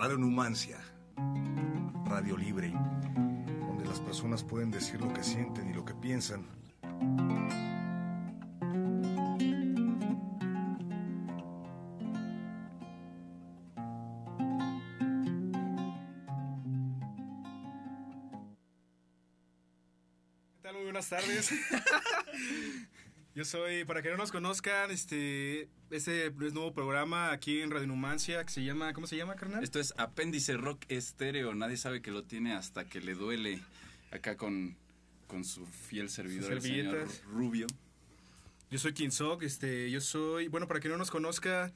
[0.00, 0.78] Radio Numancia,
[2.06, 6.46] radio libre, donde las personas pueden decir lo que sienten y lo que piensan.
[20.56, 20.74] ¿Qué tal?
[20.74, 21.52] Muy buenas tardes.
[23.34, 27.86] Yo soy, para que no nos conozcan, este, este es nuevo programa aquí en Radio
[27.86, 29.62] Numancia que se llama, ¿cómo se llama, carnal?
[29.62, 31.54] Esto es Apéndice Rock Estéreo.
[31.54, 33.62] Nadie sabe que lo tiene hasta que le duele.
[34.10, 34.76] Acá con,
[35.28, 37.08] con su fiel servidor, el señor.
[37.28, 37.68] Rubio.
[38.68, 41.72] Yo soy Kinsok, este, yo soy, bueno, para que no nos conozca,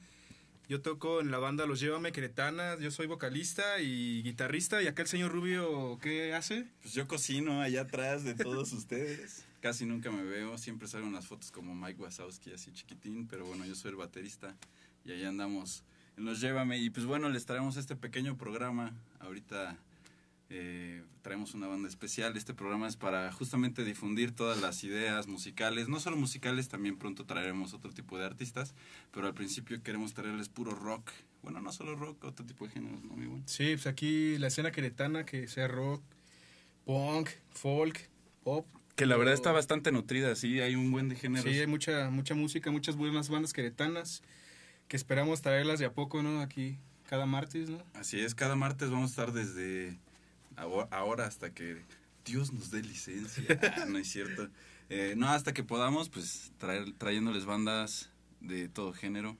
[0.67, 5.03] yo toco en la banda Los Llévame Queretanas, yo soy vocalista y guitarrista, y acá
[5.03, 6.67] el señor Rubio, ¿qué hace?
[6.81, 9.44] Pues yo cocino allá atrás de todos ustedes.
[9.65, 13.47] Casi nunca me veo, siempre salgo en las fotos como Mike Wazowski, así chiquitín, pero
[13.47, 14.55] bueno, yo soy el baterista
[15.03, 15.83] y ahí andamos
[16.17, 16.77] en Llévame.
[16.77, 18.93] Y pues bueno, les traemos este pequeño programa.
[19.19, 19.75] Ahorita
[20.51, 22.37] eh, traemos una banda especial.
[22.37, 27.25] Este programa es para justamente difundir todas las ideas musicales, no solo musicales, también pronto
[27.25, 28.75] traeremos otro tipo de artistas,
[29.11, 31.09] pero al principio queremos traerles puro rock.
[31.41, 33.41] Bueno, no solo rock, otro tipo de géneros, ¿no, mi?
[33.47, 36.03] Sí, pues aquí la escena queretana, que sea rock,
[36.85, 38.11] punk, folk,
[38.43, 38.67] pop.
[38.95, 41.51] Que la verdad está bastante nutrida, sí, hay un buen de géneros.
[41.51, 44.21] Sí, hay mucha, mucha música, muchas buenas bandas queretanas,
[44.87, 46.39] que esperamos traerlas de a poco, ¿no?
[46.39, 46.77] Aquí,
[47.09, 47.83] cada martes, ¿no?
[47.93, 49.97] Así es, cada martes vamos a estar desde
[50.55, 51.81] aho- ahora hasta que
[52.25, 53.43] Dios nos dé licencia.
[53.77, 54.49] Ah, no es cierto.
[54.89, 59.35] Eh, no, hasta que podamos, pues traer, trayéndoles bandas de todo género,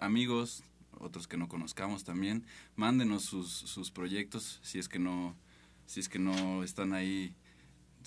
[0.00, 0.64] amigos,
[0.98, 2.44] otros que no conozcamos también.
[2.76, 5.34] Mándenos sus, sus proyectos si es que no,
[5.86, 7.34] si es que no están ahí,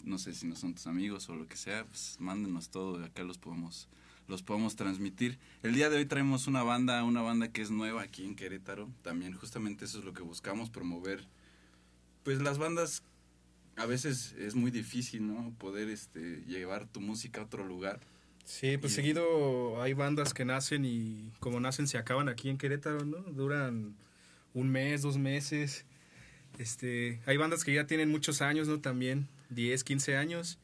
[0.04, 3.24] no sé si no son tus amigos o lo que sea, pues mándenos todo, acá
[3.24, 3.88] los podemos
[4.28, 5.40] los podemos transmitir.
[5.62, 8.88] El día de hoy traemos una banda, una banda que es nueva aquí en Querétaro.
[9.02, 11.26] También justamente eso es lo que buscamos, promover.
[12.24, 13.04] Pues las bandas
[13.76, 15.54] a veces es muy difícil, ¿no?
[15.58, 18.00] Poder este llevar tu música a otro lugar.
[18.46, 22.58] Sí, pues Y- seguido hay bandas que nacen y como nacen se acaban aquí en
[22.58, 23.18] Querétaro, ¿no?
[23.34, 23.96] Duran
[24.54, 25.84] un mes, dos meses.
[26.58, 28.80] Este, hay bandas que ya tienen muchos años, ¿no?
[28.80, 30.60] También 10, 15 años.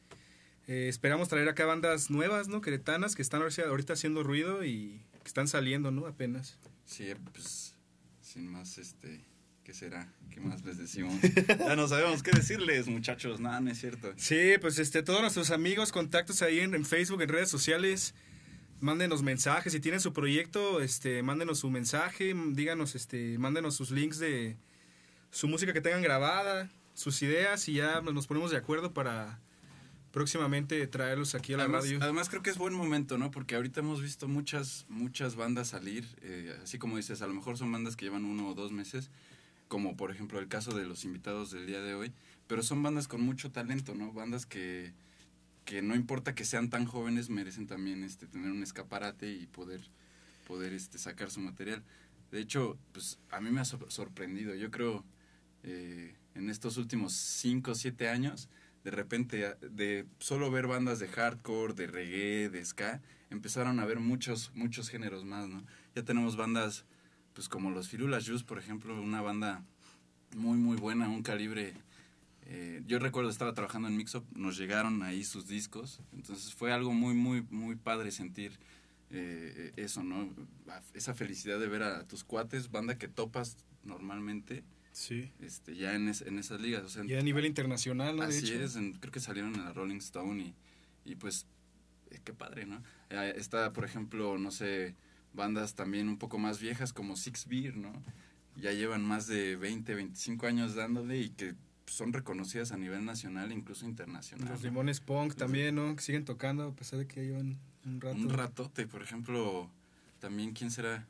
[0.66, 2.60] Eh, esperamos traer acá bandas nuevas, ¿no?
[2.60, 6.06] Queretanas que están ahorita haciendo ruido y que están saliendo, ¿no?
[6.06, 6.58] Apenas.
[6.84, 7.74] Sí, pues
[8.20, 9.24] sin más este
[9.68, 10.10] ¿qué será?
[10.30, 11.14] ¿Qué más les decimos?
[11.58, 13.38] ya no sabemos qué decirles, muchachos.
[13.38, 14.14] Nada, no es cierto.
[14.16, 18.14] Sí, pues este, todos nuestros amigos, contactos ahí en, en Facebook, en redes sociales,
[18.80, 19.74] mándenos mensajes.
[19.74, 24.56] Si tienen su proyecto, este, mándenos su mensaje, díganos, este, mándenos sus links de
[25.30, 29.38] su música que tengan grabada, sus ideas y ya nos ponemos de acuerdo para
[30.10, 31.98] próximamente traerlos aquí a la además, radio.
[32.02, 33.30] además creo que es buen momento, ¿no?
[33.30, 37.56] Porque ahorita hemos visto muchas, muchas bandas salir, eh, así como dices, a lo mejor
[37.56, 39.10] son bandas que llevan uno o dos meses,
[39.68, 42.12] como por ejemplo el caso de los invitados del día de hoy,
[42.48, 44.12] pero son bandas con mucho talento, ¿no?
[44.12, 44.92] Bandas que,
[45.64, 49.82] que no importa que sean tan jóvenes, merecen también este, tener un escaparate y poder,
[50.48, 51.84] poder este, sacar su material.
[52.32, 55.04] De hecho, pues a mí me ha sor- sorprendido, yo creo,
[55.62, 58.48] eh, en estos últimos 5 o 7 años,
[58.84, 63.84] de repente, a- de solo ver bandas de hardcore, de reggae, de ska, empezaron a
[63.84, 65.64] ver muchos, muchos géneros más, ¿no?
[65.94, 66.84] Ya tenemos bandas,
[67.34, 69.64] pues como los Firulas Juice, por ejemplo, una banda
[70.36, 71.74] muy, muy buena, un calibre...
[72.50, 76.92] eh, yo recuerdo, estaba trabajando en Mixup, nos llegaron ahí sus discos, entonces fue algo
[76.92, 78.52] muy, muy, muy padre sentir
[79.10, 80.30] eh, eso, ¿no?
[80.94, 84.62] Esa felicidad de ver a tus cuates, banda que topas normalmente,
[84.98, 85.30] Sí.
[85.40, 88.22] este, ya en, es- en esas ligas, o sea, Y a nivel internacional, ¿no?
[88.26, 88.62] De Así hecho.
[88.64, 90.54] es, en- creo que salieron en la Rolling Stone y,
[91.10, 91.46] y pues,
[92.10, 92.82] eh, qué padre, ¿no?
[93.10, 94.94] Eh, está, por ejemplo, no sé,
[95.34, 97.92] bandas también un poco más viejas como Six Beer, ¿no?
[98.56, 101.54] Ya llevan más de 20, 25 años dándole y que
[101.86, 104.48] son reconocidas a nivel nacional e incluso internacional.
[104.48, 104.62] Los.
[104.62, 105.94] Limones Punk también, ¿no?
[105.94, 107.56] Que siguen tocando a pesar de que llevan
[107.86, 108.16] un rato.
[108.18, 109.70] Un ratote, por ejemplo,
[110.18, 111.06] también, ¿quién será?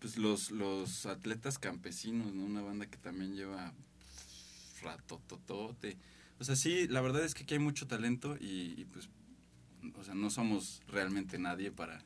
[0.00, 2.44] Pues los, los atletas campesinos, ¿no?
[2.44, 3.72] Una banda que también lleva
[4.82, 5.96] ratototote.
[6.38, 9.08] O sea, sí, la verdad es que aquí hay mucho talento y, pues,
[9.94, 12.02] o sea, no somos realmente nadie para,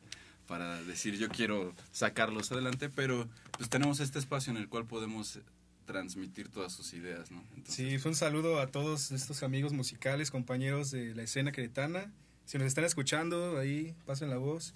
[0.46, 5.38] para decir yo quiero sacarlos adelante, pero pues tenemos este espacio en el cual podemos
[5.87, 7.44] transmitir todas sus ideas, ¿no?
[7.69, 12.11] Sí, fue un saludo a todos estos amigos musicales, compañeros de la escena queretana.
[12.46, 14.75] Si nos están escuchando, ahí pasen la voz.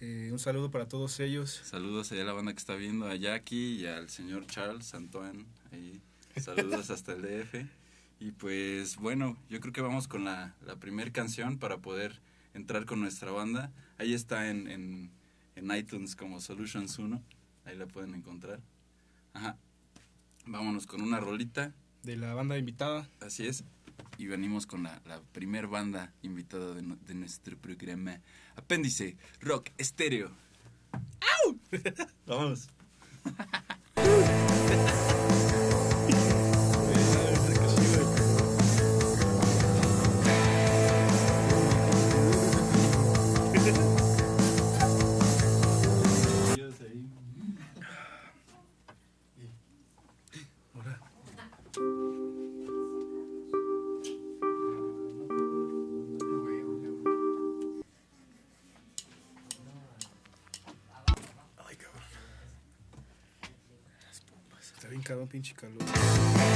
[0.00, 1.50] Eh, un saludo para todos ellos.
[1.64, 5.46] Saludos allá a la banda que está viendo, a Jackie y al señor Charles Antoine.
[5.72, 6.00] Ahí.
[6.40, 7.66] Saludos hasta el DF.
[8.20, 12.20] Y pues bueno, yo creo que vamos con la, la primera canción para poder
[12.54, 13.72] entrar con nuestra banda.
[13.98, 15.10] Ahí está en, en,
[15.54, 17.22] en iTunes como Solutions 1.
[17.64, 18.60] Ahí la pueden encontrar.
[19.32, 19.56] Ajá.
[20.44, 21.72] Vámonos con una rolita.
[22.02, 23.08] De la banda invitada.
[23.20, 23.64] Así es.
[24.18, 28.20] Y venimos con la, la primer banda invitada de, no- de nuestro programa.
[28.56, 30.30] Apéndice Rock Estéreo.
[30.92, 31.58] ¡Au!
[32.26, 32.68] Vámonos.
[65.38, 66.55] Está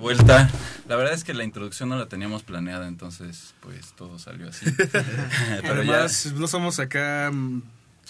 [0.00, 0.50] vuelta.
[0.88, 4.66] La verdad es que la introducción no la teníamos planeada, entonces pues todo salió así.
[5.62, 7.30] Pero ya Además, no somos acá.
[7.32, 7.62] mm,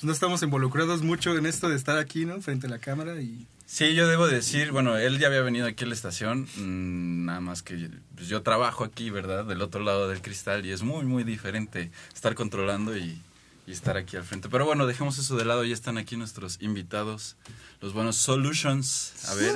[0.02, 2.40] No estamos involucrados mucho en esto de estar aquí, ¿no?
[2.40, 3.46] Frente a la cámara y.
[3.66, 7.40] Sí, yo debo decir, bueno, él ya había venido aquí a la estación, mm, nada
[7.40, 9.44] más que pues, yo trabajo aquí, ¿verdad?
[9.44, 13.20] Del otro lado del cristal y es muy, muy diferente estar controlando y,
[13.68, 14.48] y estar aquí al frente.
[14.48, 17.36] Pero bueno, dejemos eso de lado, ya están aquí nuestros invitados,
[17.80, 19.12] los buenos Solutions.
[19.28, 19.54] A ver,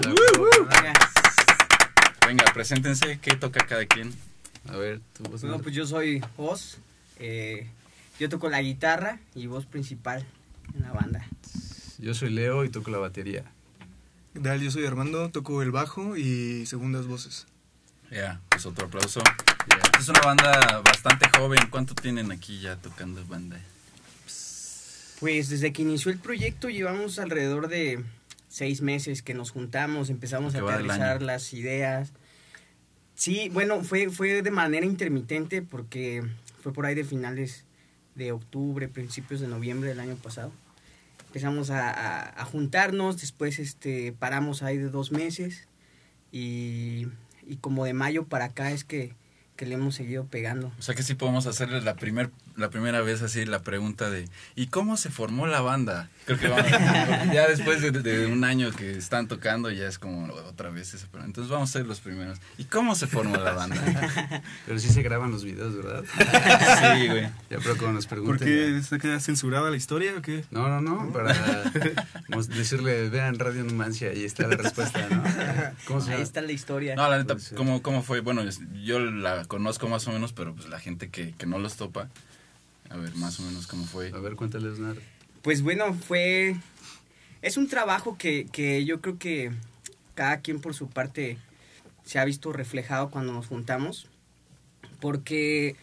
[2.27, 4.13] venga, preséntense, ¿qué toca cada quien?
[4.69, 6.79] A ver, tú vas Bueno, pues yo soy Oz.
[7.19, 7.67] eh,
[8.19, 10.25] yo toco la guitarra y voz principal
[10.75, 11.27] en la banda.
[11.99, 13.45] Yo soy Leo y toco la batería.
[14.33, 14.61] ¿Qué tal?
[14.61, 17.47] Yo soy Armando, toco el bajo y segundas voces.
[18.11, 19.21] Ya, pues otro aplauso.
[19.99, 23.59] Es una banda bastante joven, ¿cuánto tienen aquí ya tocando banda?
[25.21, 28.05] Pues desde que inició el proyecto llevamos alrededor de
[28.55, 32.13] seis meses que nos juntamos, empezamos a aterrizar las ideas.
[33.17, 36.23] Sí, bueno, fue, fue de manera intermitente porque
[36.63, 37.65] fue por ahí de finales
[38.15, 40.53] de octubre, principios de noviembre del año pasado.
[41.27, 45.67] Empezamos a, a- a juntarnos, después este, paramos ahí de dos meses
[46.31, 47.09] y,
[47.45, 49.17] y como de mayo para acá es que,
[49.57, 50.71] que le hemos seguido pegando.
[50.79, 54.29] O sea que sí podemos hacerles la primer, la primera vez así la pregunta de
[54.55, 56.09] ¿y cómo se formó la banda?
[56.25, 56.71] Creo que vamos,
[57.33, 61.07] ya después de, de un año que están tocando ya es como otra vez esa
[61.07, 61.27] pregunta.
[61.27, 62.39] Entonces vamos a ser los primeros.
[62.59, 64.43] ¿Y cómo se formó la banda?
[64.67, 66.05] Pero sí se graban los videos, ¿verdad?
[66.95, 67.23] Sí, güey.
[67.51, 68.47] Ya, pero como nos ¿Por pregunten.
[68.49, 70.45] qué se queda censurada la historia o qué?
[70.51, 71.35] No, no, no, para
[72.49, 75.23] decirle, vean Radio Numancia, ahí está la respuesta, ¿no?
[75.87, 76.95] ¿Cómo se Ahí está la historia.
[76.95, 77.59] No, la neta, Puede ser.
[77.59, 78.21] ¿cómo, ¿cómo fue?
[78.21, 78.43] Bueno,
[78.83, 82.09] yo la conozco más o menos, pero pues la gente que, que no los topa,
[82.91, 84.11] a ver, más o menos cómo fue.
[84.15, 84.97] A ver, cuéntales, Nar.
[85.43, 86.57] Pues bueno, fue...
[87.43, 89.53] Es un trabajo que, que yo creo que
[90.15, 91.39] cada quien por su parte
[92.05, 94.09] se ha visto reflejado cuando nos juntamos.
[95.01, 95.77] Porque,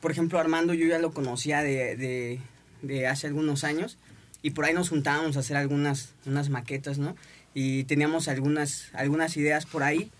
[0.00, 2.40] por ejemplo, Armando yo ya lo conocía de, de,
[2.82, 3.98] de hace algunos años
[4.42, 7.16] y por ahí nos juntábamos a hacer algunas unas maquetas, ¿no?
[7.54, 10.10] Y teníamos algunas, algunas ideas por ahí.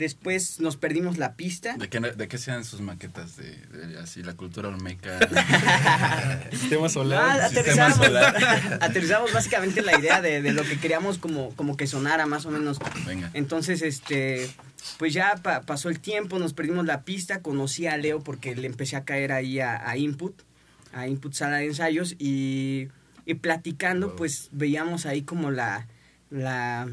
[0.00, 1.76] Después nos perdimos la pista.
[1.76, 3.36] ¿De qué, de qué sean sus maquetas?
[3.36, 5.18] De, de así, la cultura olmeca.
[6.50, 7.50] Sistema Ah, solar.
[7.50, 8.78] Sistema aterrizamos, solar.
[8.80, 12.50] aterrizamos básicamente la idea de, de lo que queríamos como, como que sonara más o
[12.50, 12.78] menos.
[13.06, 13.30] Venga.
[13.34, 14.50] Entonces, este,
[14.98, 18.66] pues ya pa- pasó el tiempo, nos perdimos la pista, conocí a Leo porque le
[18.66, 20.34] empecé a caer ahí a, a Input,
[20.94, 22.88] a Input Sala de Ensayos y,
[23.26, 24.16] y platicando, Wow.
[24.16, 25.86] pues veíamos ahí como la,
[26.30, 26.88] la,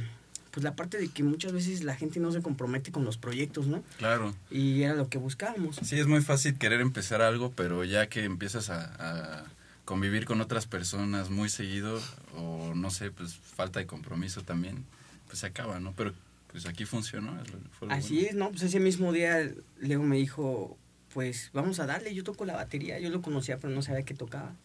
[0.58, 3.68] pues la parte de que muchas veces la gente no se compromete con los proyectos,
[3.68, 3.84] ¿no?
[4.00, 4.34] Claro.
[4.50, 5.76] Y era lo que buscábamos.
[5.84, 8.96] Sí, es muy fácil querer empezar algo, pero ya que empiezas a,
[9.42, 9.46] a
[9.86, 12.02] convivir con otras personas muy seguido,
[12.36, 14.84] o no sé, pues falta de compromiso también,
[15.28, 15.94] pues se acaba, ¿no?
[15.96, 16.12] Pero
[16.52, 17.38] pues aquí funcionó.
[17.78, 18.28] fue lo Así bueno.
[18.30, 18.50] es, ¿no?
[18.50, 20.76] Pues ese mismo día Leo me dijo,
[21.14, 24.16] pues vamos a darle, yo toco la batería, yo lo conocía pero no sabía que
[24.16, 24.56] tocaba.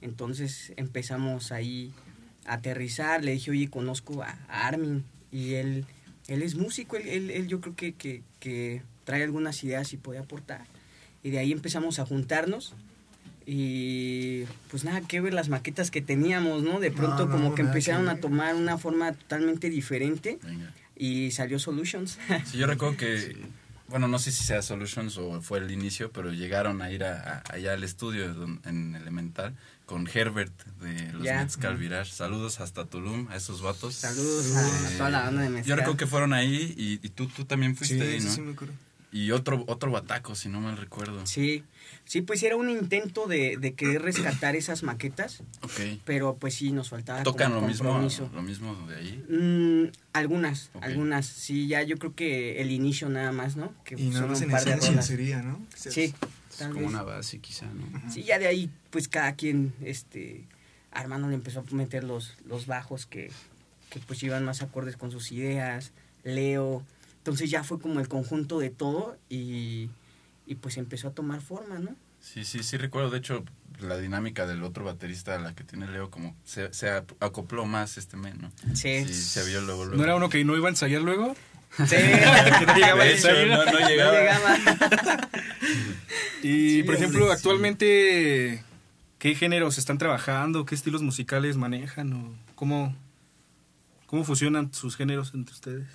[0.00, 1.92] Entonces empezamos ahí
[2.46, 5.84] a aterrizar, le dije, oye, conozco a Armin y él,
[6.28, 9.96] él es músico, él, él, él yo creo que, que, que trae algunas ideas y
[9.96, 10.64] puede aportar.
[11.22, 12.74] Y de ahí empezamos a juntarnos
[13.44, 16.80] y pues nada que ver las maquetas que teníamos, ¿no?
[16.80, 20.72] De pronto no, como que nada que empezaron a tomar una forma totalmente diferente Venga.
[20.96, 22.18] y salió Solutions.
[22.44, 23.36] Sí, yo recuerdo que,
[23.88, 27.42] bueno, no sé si sea Solutions o fue el inicio, pero llegaron a ir a,
[27.46, 29.54] a- allá al estudio en Elemental
[29.86, 31.42] con Herbert de los Ya.
[31.42, 32.12] Mezcal Virage.
[32.12, 33.94] Saludos hasta Tulum a esos vatos.
[33.94, 35.76] Saludos a, a toda la banda de Yo Mezcal.
[35.78, 38.32] recuerdo que fueron ahí y, y tú, tú también Sí, fuiste, sí, ¿no?
[38.32, 38.74] sí me acuerdo.
[39.12, 41.24] Y otro, otro bataco, si no mal recuerdo.
[41.26, 41.62] Sí,
[42.04, 46.00] sí, pues era un intento de, de querer rescatar esas maquetas, Ok.
[46.04, 49.24] pero pues sí, nos faltaba ¿Tocan como lo mismo, lo mismo de ahí?
[49.30, 53.72] Mm, algunas, algunas, sí, ya yo creo que el inicio nada más, ¿no?
[53.84, 55.06] Que Y nada son más un en par de esencia rolas.
[55.06, 55.64] sería, ¿no?
[55.74, 56.12] Sí,
[56.58, 56.90] tal como vez.
[56.90, 58.10] una base, quizá, ¿no?
[58.10, 60.44] Sí, ya de ahí, pues cada quien, este,
[60.90, 63.30] Armando le empezó a meter los, los bajos que,
[63.90, 65.92] que pues iban más acordes con sus ideas,
[66.24, 66.82] Leo,
[67.18, 69.90] entonces ya fue como el conjunto de todo y,
[70.46, 71.94] y pues empezó a tomar forma, ¿no?
[72.20, 73.10] Sí, sí, sí recuerdo.
[73.10, 73.44] De hecho,
[73.80, 78.16] la dinámica del otro baterista, la que tiene Leo, como se, se acopló más este
[78.16, 78.52] men, ¿no?
[78.74, 79.04] Sí.
[79.04, 79.84] Sí, se vio luego.
[79.84, 79.96] luego.
[79.96, 81.36] ¿No era uno que no iba a ensayar luego?
[81.76, 81.96] Sí.
[82.58, 84.18] Que no llegaba De hecho, no, no No llegaba.
[84.20, 84.56] llegaba.
[86.42, 87.32] Y, Sí, por ejemplo, sí.
[87.32, 88.62] actualmente,
[89.18, 90.64] ¿qué géneros están trabajando?
[90.64, 92.12] ¿Qué estilos musicales manejan?
[92.12, 92.94] ¿O cómo,
[94.06, 95.86] ¿Cómo fusionan sus géneros entre ustedes?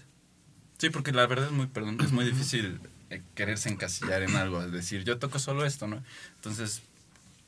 [0.78, 2.80] Sí, porque la verdad es muy, perdón, es muy difícil
[3.12, 6.04] eh, quererse encasillar en algo, es decir, yo toco solo esto, ¿no?
[6.36, 6.82] Entonces,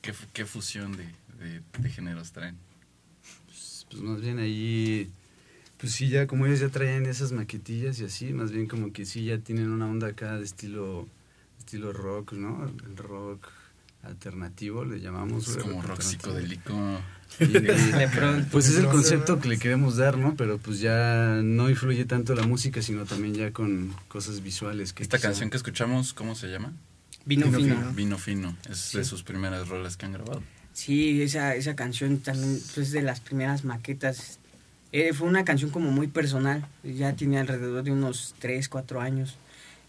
[0.02, 1.06] ¿qué, fu- qué fusión de,
[1.40, 2.58] de, de géneros traen?
[3.90, 5.10] Pues más bien ahí,
[5.84, 9.06] pues sí, ya como ellos ya traían esas maquetillas y así, más bien como que
[9.06, 11.10] sí ya tienen una onda acá de estilo,
[11.60, 12.66] estilo rock, ¿no?
[12.88, 13.50] El rock
[14.04, 15.48] alternativo le llamamos.
[15.50, 16.74] Es como rock psicodélico.
[17.40, 18.48] Y- De pronto.
[18.50, 20.36] Pues es el concepto que le queremos dar, ¿no?
[20.38, 24.94] Pero pues ya no influye tanto la música, sino también ya con cosas visuales.
[24.94, 26.72] Que Esta quizá- canción que escuchamos, ¿cómo se llama?
[27.26, 27.76] Vino, Vino fino.
[27.76, 27.94] fino.
[27.94, 28.58] Vino Fino.
[28.70, 29.10] Es de Sí.
[29.10, 30.42] sus primeras rolas que han grabado.
[30.74, 34.40] Sí, esa, esa canción también pues, es de las primeras maquetas.
[34.94, 36.66] Eh, fue una canción como muy personal.
[36.84, 39.36] Ya tiene alrededor de unos 3, 4 años.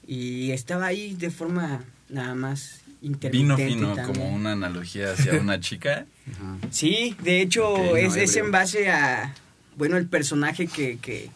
[0.06, 4.06] Y estaba ahí de forma nada más Vino Fino, también.
[4.06, 6.06] como una analogía hacia una chica.
[6.32, 6.56] Ajá.
[6.70, 8.44] Sí, de hecho no, es, ebrio.
[8.44, 9.34] en base a,
[9.76, 11.28] bueno, el personaje que, que,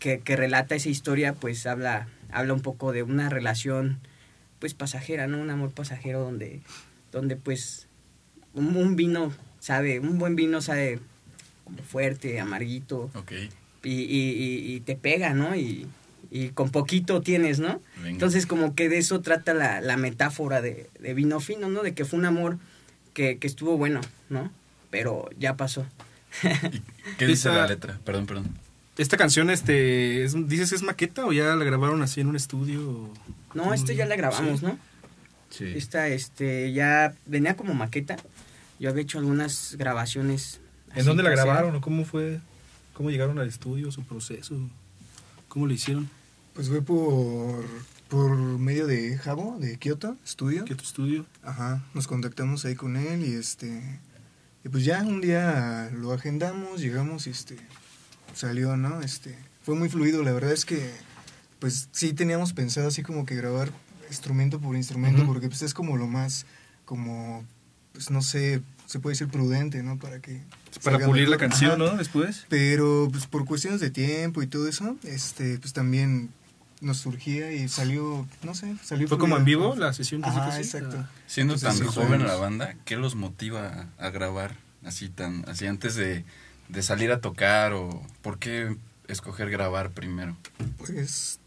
[0.00, 4.00] que, que relata esa historia, pues habla, habla un poco de una relación,
[4.58, 5.38] pues pasajera, ¿no?
[5.38, 6.60] Un amor pasajero donde,
[7.12, 7.86] donde pues
[8.52, 10.98] un, un vino sabe, un buen vino sabe
[11.88, 13.32] fuerte, amarguito, Ok.
[13.82, 15.54] y, y, y- y te pega, ¿no?
[15.56, 15.86] Y,
[16.30, 17.80] y con poquito tienes, ¿no?
[17.96, 18.10] Venga.
[18.10, 21.82] Entonces como que de eso trata la, la metáfora de, de vino fino, ¿no?
[21.82, 22.58] De que fue un amor
[23.14, 24.50] que, que estuvo bueno, ¿no?
[24.90, 25.86] Pero ya pasó.
[27.18, 27.98] ¿Qué dice la letra?
[28.04, 28.48] Perdón, perdón.
[28.98, 32.36] Esta canción, este, es- ¿dices que es maqueta o ya la grabaron así en un
[32.36, 32.80] estudio?
[32.90, 33.14] o-
[33.54, 34.66] No, esto ya la grabamos, Sí.
[34.66, 34.78] ¿no?
[35.50, 35.64] Sí.
[35.76, 38.16] Esta, este, ya venía como maqueta.
[38.78, 40.60] Yo había hecho algunas grabaciones.
[40.96, 42.40] ¿En dónde la grabaron o cómo fue?
[42.94, 44.56] ¿Cómo llegaron al estudio, su proceso?
[45.48, 46.08] ¿Cómo lo hicieron?
[46.54, 47.66] Pues fue por,
[48.08, 50.64] por medio de Javo, de Kyoto Studio.
[50.64, 51.26] ¿Qué tu estudio?
[51.42, 54.00] Ajá, nos contactamos ahí con él y este
[54.64, 57.56] y pues ya un día lo agendamos, llegamos y este
[58.34, 59.02] salió, ¿no?
[59.02, 60.90] Este fue muy fluido, la verdad es que
[61.58, 63.70] pues sí teníamos pensado así como que grabar
[64.08, 66.46] instrumento por instrumento porque pues es como lo más
[66.86, 67.44] como
[67.92, 69.98] pues no sé, se puede decir prudente, ¿no?
[69.98, 70.42] Para que
[70.82, 71.48] Para salga pulir la mejor.
[71.50, 71.92] canción, Ajá.
[71.92, 71.96] ¿no?
[71.98, 72.46] Después.
[72.48, 76.30] Pero pues por cuestiones de tiempo y todo eso, este pues también
[76.82, 80.20] nos surgía y salió, no sé, salió ¿Fue como en vivo la sesión?
[80.22, 80.78] que Ajá, hiciste?
[80.78, 81.08] exacto.
[81.26, 85.66] Siendo Entonces, tan sí, joven la banda, ¿qué los motiva a, grabar así tan así
[85.66, 86.24] antes de,
[86.68, 88.76] de salir a tocar o por qué
[89.08, 90.36] escoger grabar primero?
[90.76, 91.40] Pues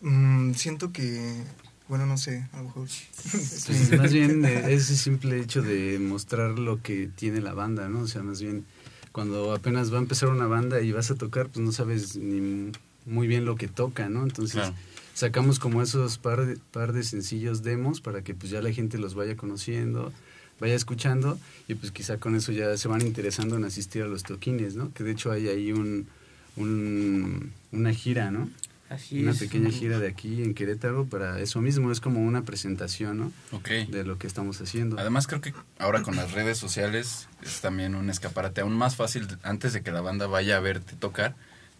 [0.00, 1.44] mm, siento que,
[1.88, 2.88] bueno, no sé, a lo mejor.
[3.32, 8.00] Pues más bien eh, ese simple hecho de mostrar lo que tiene la banda, ¿no?
[8.00, 8.64] O sea, más bien
[9.12, 12.72] cuando apenas va a empezar una banda y vas a tocar, pues no sabes ni
[13.06, 14.22] muy bien lo que toca, ¿no?
[14.24, 14.74] Entonces Claro.
[15.14, 18.98] sacamos como esos par de, par de sencillos demos para que pues ya la gente
[18.98, 20.12] los vaya conociendo,
[20.58, 21.38] vaya escuchando
[21.68, 24.92] y pues quizá con eso ya se van interesando en asistir a los toquines, ¿no?
[24.94, 26.08] Que de hecho hay ahí un,
[26.56, 28.48] un una gira, ¿no?
[28.94, 29.38] Así Una es.
[29.38, 33.32] pequeña gira de aquí en Querétaro para eso mismo, es como una presentación, ¿no?
[33.52, 33.68] Ok.
[33.88, 34.98] De lo que estamos haciendo.
[34.98, 39.26] Además creo que ahora con las redes sociales es también un escaparate aún más fácil
[39.42, 41.34] antes de que la banda vaya a verte tocar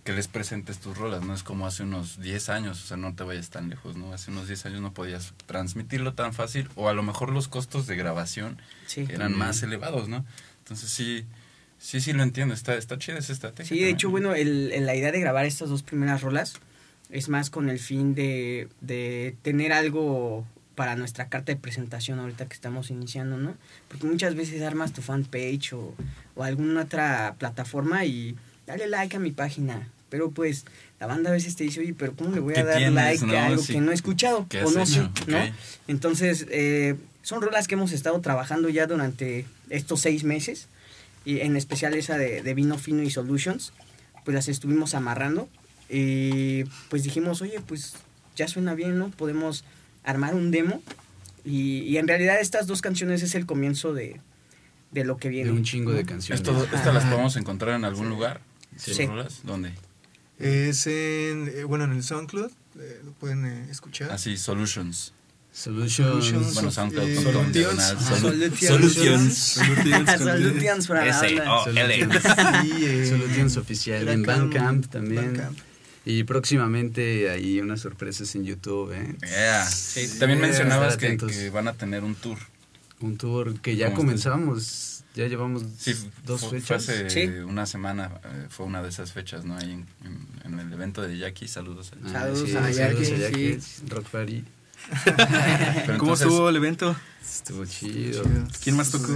[0.05, 3.15] que les presentes tus rolas, no es como hace unos 10 años, o sea, no
[3.15, 4.13] te vayas tan lejos, ¿no?
[4.13, 7.87] Hace unos 10 años no podías transmitirlo tan fácil o a lo mejor los costos
[7.87, 9.07] de grabación Sí.
[9.09, 10.27] eran más elevados, ¿no?
[10.59, 11.25] Entonces sí,
[11.79, 13.75] sí, sí lo entiendo, está, está chida esa estrategia.
[13.75, 16.53] Sí, de hecho, bueno, el, el- la idea de grabar estas dos primeras rolas
[17.11, 22.47] es más con el fin de, de tener algo para nuestra carta de presentación ahorita
[22.47, 23.55] que estamos iniciando, ¿no?
[23.89, 25.95] Porque muchas veces armas tu fanpage o,
[26.35, 28.35] o alguna otra plataforma y
[28.67, 29.89] dale like a mi página.
[30.11, 30.65] Pero pues
[31.01, 32.95] la banda a veces te dice, oye, pero ¿cómo le voy a ¿Qué dar tienes,
[32.95, 33.37] like no?
[33.37, 33.75] a algo Sí.
[33.75, 34.47] que no he escuchado?
[34.49, 35.01] ¿Qué o no sé?
[35.27, 35.39] ¿no?
[35.89, 40.69] Entonces, eh, son rolas que hemos estado trabajando ya durante estos seis meses,
[41.25, 43.73] y en especial esa de, de Vino Fino y Solutions,
[44.25, 45.49] pues las estuvimos amarrando
[45.89, 47.95] y pues dijimos, oye, pues
[48.37, 49.11] ya suena bien, ¿no?
[49.11, 49.65] Podemos
[50.03, 50.83] armar un demo
[51.45, 54.21] y, y en realidad estas dos canciones es el comienzo de,
[54.91, 55.51] de lo que viene.
[55.51, 56.41] de un chingo de canciones.
[56.47, 58.41] ¿Estas las podemos encontrar en algún lugar?
[58.77, 58.95] Sí.
[58.95, 59.09] ¿Sus Sí.
[59.45, 59.73] ¿Dónde?
[60.39, 64.11] Es en, eh, bueno, en el SoundCloud, eh, lo pueden eh, escuchar.
[64.11, 65.13] Así, Solutions.
[65.53, 65.95] Solutions.
[66.27, 66.55] Solutions.
[66.55, 67.83] Bueno, Eh, SoundCloud.com Solutions.
[68.59, 69.37] Solutions.
[69.39, 70.87] Solutions.
[70.87, 70.87] Solutions.
[72.63, 75.27] Sí, eh, Solutions oficial en Bandcamp también.
[75.37, 75.59] Bandcamp.
[76.07, 79.17] Y próximamente hay unas sorpresas en YouTube, ¿eh?
[79.23, 79.67] Yeah.
[79.67, 80.07] Sí.
[80.19, 80.49] También Yeah.
[80.49, 82.39] mencionabas que, que van a tener un tour.
[83.01, 86.89] Un tour que ya ¿Cómo comenzamos, ya llevamos Sí, dos fue, fue fechas.
[86.89, 87.27] hace Sí.
[87.41, 89.57] una semana, eh, fue una de esas fechas, ¿no?
[89.57, 91.93] Ahí en, en- en el evento de Jackie, saludos.
[91.93, 93.83] a- Ah, Saludos sí, a saludos Jackie, a Jackie, sí.
[93.89, 94.45] Rock Party.
[95.05, 96.95] ¿Cómo entonces, estuvo el evento?
[97.23, 98.23] Estuvo chido.
[98.25, 98.47] Chido.
[98.63, 99.13] ¿Quién más tocó?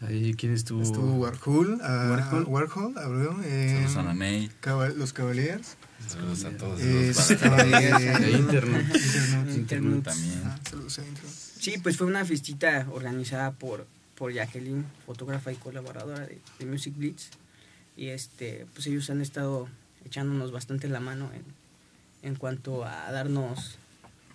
[0.00, 0.82] Ahí, ¿quién estuvo?
[0.82, 2.44] Estuvo Warhol, ah, Warhol.
[2.46, 3.40] Warhol, abrió.
[3.44, 5.76] eh, Saludos a Naney, Cava- los Cavaliers.
[6.06, 8.20] saludos a todos los Cavaliers.
[8.20, 8.86] De Internet.
[8.94, 9.56] Internet.
[9.56, 10.02] Internet.
[10.04, 10.42] también.
[10.44, 11.32] Ah, saludos a Internet.
[11.58, 16.94] Sí, pues fue una fiestita organizada por, por Jacqueline, fotógrafa y colaboradora de, de Music
[16.96, 17.30] Blitz.
[17.96, 19.68] Y este, pues ellos han estado
[20.04, 21.44] echándonos bastante la mano en,
[22.28, 23.78] en cuanto a darnos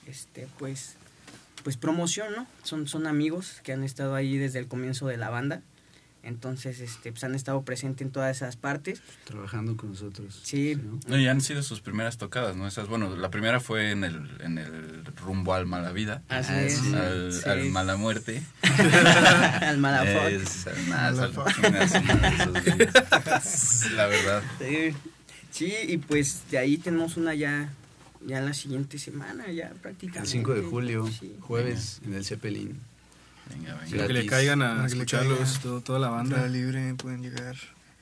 [0.07, 0.95] este pues
[1.63, 2.47] pues promoción, ¿no?
[2.63, 5.61] Son, son amigos que han estado ahí desde el comienzo de la banda.
[6.21, 9.01] Entonces, este, pues han estado presentes en todas esas partes.
[9.23, 10.41] Trabajando con nosotros.
[10.43, 10.75] Sí.
[10.75, 10.99] ¿no?
[11.07, 12.67] No, y han sido sus primeras tocadas, ¿no?
[12.67, 16.61] Esas, bueno, la primera fue en el, en el rumbo al mala vida, Así Ah,
[16.63, 16.77] es.
[16.77, 16.93] sí.
[16.93, 17.47] al, Sí.
[17.49, 18.43] al mala muerte.
[18.63, 19.77] Al.
[19.77, 21.93] Es- nada, güeyes.
[23.95, 24.43] La verdad.
[24.59, 24.93] Sí.
[25.51, 27.69] Sí, y pues de ahí tenemos una ya,
[28.25, 30.19] ya la siguiente semana, ya prácticamente.
[30.27, 31.35] El 5 de julio, Sí.
[31.41, 32.79] jueves, en el Zeppelin.
[33.49, 34.07] Venga, venga.
[34.07, 35.59] Que le caigan a escucharlos, caiga.
[35.61, 36.35] todo- toda la banda.
[36.35, 37.55] Entrada libre, pueden llegar.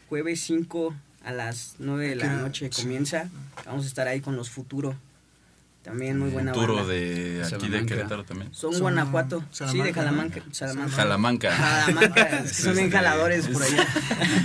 [0.09, 3.29] Jueves 5 a las 9 de la noche comienza.
[3.65, 4.95] Vamos a estar ahí con los Futuro.
[5.87, 6.91] También muy buena Turo banda.
[6.91, 7.85] de aquí de.
[7.85, 8.53] Querétaro también.
[8.53, 9.39] Son, Son Guanajuato.
[9.51, 10.43] sí, de Salamanca, Salamanca.
[10.51, 10.95] Salamanca.
[10.97, 11.57] Salamanca.
[11.85, 13.87] Salamanca, es que son bien jaladores por es- allá.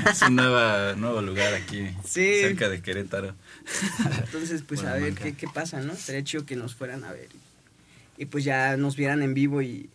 [0.09, 2.43] Es un nueva- nuevo lugar aquí, Sí.
[2.43, 3.35] cerca de Querétaro.
[4.25, 5.97] Entonces, pues a ver qué, qué pasa, ¿no?
[5.97, 7.29] Sería chido que nos fueran a ver.
[8.17, 9.91] Y, y, pues ya nos vieran en vivo y,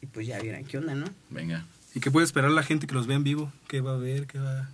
[0.00, 1.06] y pues ya vieran qué onda, ¿no?
[1.30, 1.66] Venga.
[1.92, 3.52] ¿Y qué puede esperar la gente que los vea en vivo?
[3.66, 4.28] ¿Qué va a ver?
[4.28, 4.68] ¿Qué va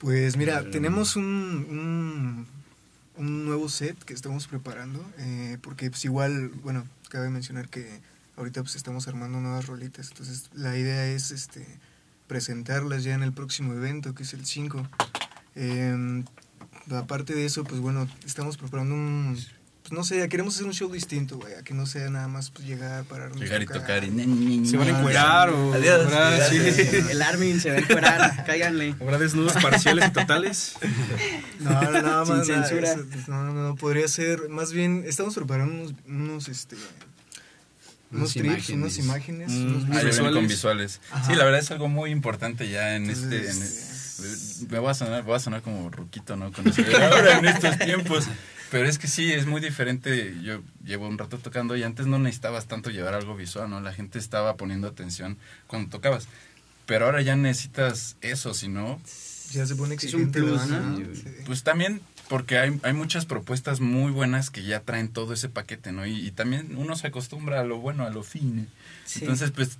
[0.00, 2.46] Pues mira, tenemos un, un,
[3.16, 8.00] un nuevo set que estamos preparando, eh, porque pues igual, bueno, cabe mencionar que
[8.36, 11.66] ahorita pues estamos armando nuevas rolitas, entonces la idea es este
[12.26, 14.86] presentarlas ya en el próximo evento, que es el 5.
[15.54, 16.24] Eh,
[16.90, 19.36] aparte de eso, pues bueno, estamos preparando un...
[19.88, 22.50] Pues no sé, queremos hacer un show distinto, güey, a que no sea nada más
[22.50, 24.66] pues, llegar, pararnos, Llegar y tocar y...
[24.66, 26.10] ¿Se van a encuerar o Adiós.
[26.50, 26.56] sí,
[27.10, 28.96] El Armin se va a encuerar, cáiganle.
[29.00, 30.74] habrá desnudos parciales y totales?
[31.60, 32.46] No, no, nada Sin más.
[32.46, 32.92] censura.
[32.92, 34.48] eso, no, no, no, podría ser.
[34.48, 36.76] Más bien, estamos preparando unos, unos este.
[38.10, 38.98] Unos Unas trips, unas imágenes.
[38.98, 39.50] imágenes.
[39.52, 40.34] Mm, unos Ah, visuales.
[40.34, 41.00] con visuales.
[41.12, 41.26] Ajá.
[41.30, 43.48] Sí, la verdad es algo muy importante ya en este...
[43.50, 43.56] en
[44.70, 46.50] me voy a sonar, voy a sonar como ruquito, ¿no?
[46.52, 48.24] Con eso de ahora en estos tiempos.
[48.70, 50.34] Pero es que sí, es muy diferente.
[50.42, 53.80] Yo llevo un rato tocando y antes no necesitabas tanto llevar algo visual, ¿no?
[53.80, 56.28] La gente estaba poniendo atención cuando tocabas.
[56.86, 59.00] Pero ahora ya necesitas eso, si no,
[59.52, 60.80] Ya se pone exigente plus, ¿no?
[60.80, 61.14] ¿no?
[61.14, 61.24] Sí.
[61.44, 65.92] Pues también porque hay, hay muchas propuestas muy buenas que ya traen todo ese paquete,
[65.92, 66.06] ¿no?
[66.06, 68.66] Y, y también uno se acostumbra a lo bueno, a lo fine.
[69.04, 69.20] Sí.
[69.20, 69.78] Entonces, pues,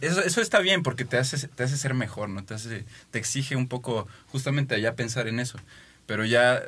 [0.00, 2.44] eso, eso está bien porque te hace, te hace ser mejor, ¿no?
[2.44, 5.58] Te, hace, te exige un poco justamente allá pensar en eso.
[6.06, 6.62] Pero ya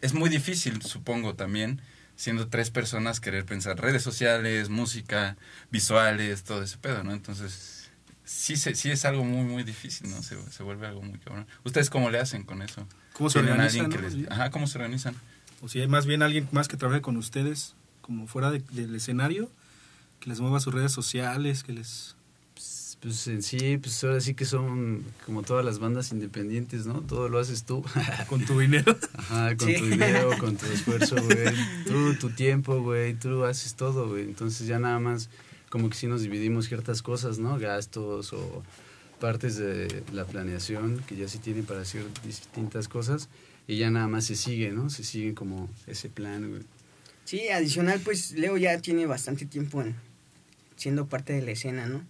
[0.00, 1.80] es muy difícil, supongo, también,
[2.16, 5.36] siendo tres personas, querer pensar redes sociales, música,
[5.70, 7.12] visuales, todo ese pedo, ¿no?
[7.12, 7.90] Entonces,
[8.24, 10.22] sí, sí es algo muy, muy difícil, ¿no?
[10.22, 11.46] Se, se vuelve algo muy cabrón.
[11.64, 12.86] ¿Ustedes cómo le hacen con eso?
[13.12, 13.90] ¿Cómo se ¿Tienen organizan?
[13.90, 13.96] no?
[14.00, 14.30] les-.
[14.30, 15.14] Ajá, ¿cómo se organizan?
[15.60, 18.94] O si hay más bien alguien más que trabaje con ustedes, como fuera de- del
[18.94, 19.50] escenario,
[20.20, 22.16] que les mueva sus redes sociales, que les...
[23.00, 27.00] Pues, en sí, pues ahora sí que son como todas las bandas independientes, ¿no?
[27.02, 27.84] Todo lo haces tú.
[28.28, 28.96] con tu dinero.
[29.16, 29.76] Ajá, con Sí.
[29.76, 31.54] tu video, con tu esfuerzo, güey.
[31.86, 33.14] Tú, tu tiempo, güey.
[33.14, 34.24] Tú haces todo, güey.
[34.24, 35.30] Entonces ya nada más
[35.70, 37.56] como que sí nos dividimos ciertas cosas, ¿no?
[37.58, 38.62] Gastos o
[39.20, 43.28] partes de la planeación que ya sí tienen para hacer distintas cosas.
[43.68, 44.90] Y ya nada más se sigue, ¿no?
[44.90, 46.62] Se sigue como ese plan, güey.
[47.24, 49.94] Sí, adicional, pues Leo ya tiene bastante tiempo en,
[50.76, 52.02] siendo parte de la escena, ¿no?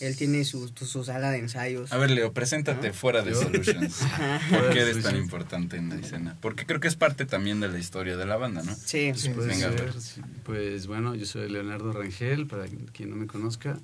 [0.00, 0.68] Él tiene su,
[1.04, 1.92] sala de ensayos.
[1.92, 2.94] A ver, Leo, preséntate ¿No?
[2.94, 3.42] fuera de Yo.
[3.42, 4.00] Solutions.
[4.50, 6.36] ¿Por qué eres tan importante en la escena?
[6.40, 8.74] Porque creo que es parte también de la historia de la banda, ¿no?
[8.74, 9.28] Sí, Sí.
[9.30, 10.04] Puede Venga, ser, pues.
[10.04, 10.20] sí.
[10.44, 13.78] Pues bueno, yo soy Leonardo Rangel, para quien no me conozca.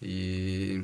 [0.00, 0.82] Y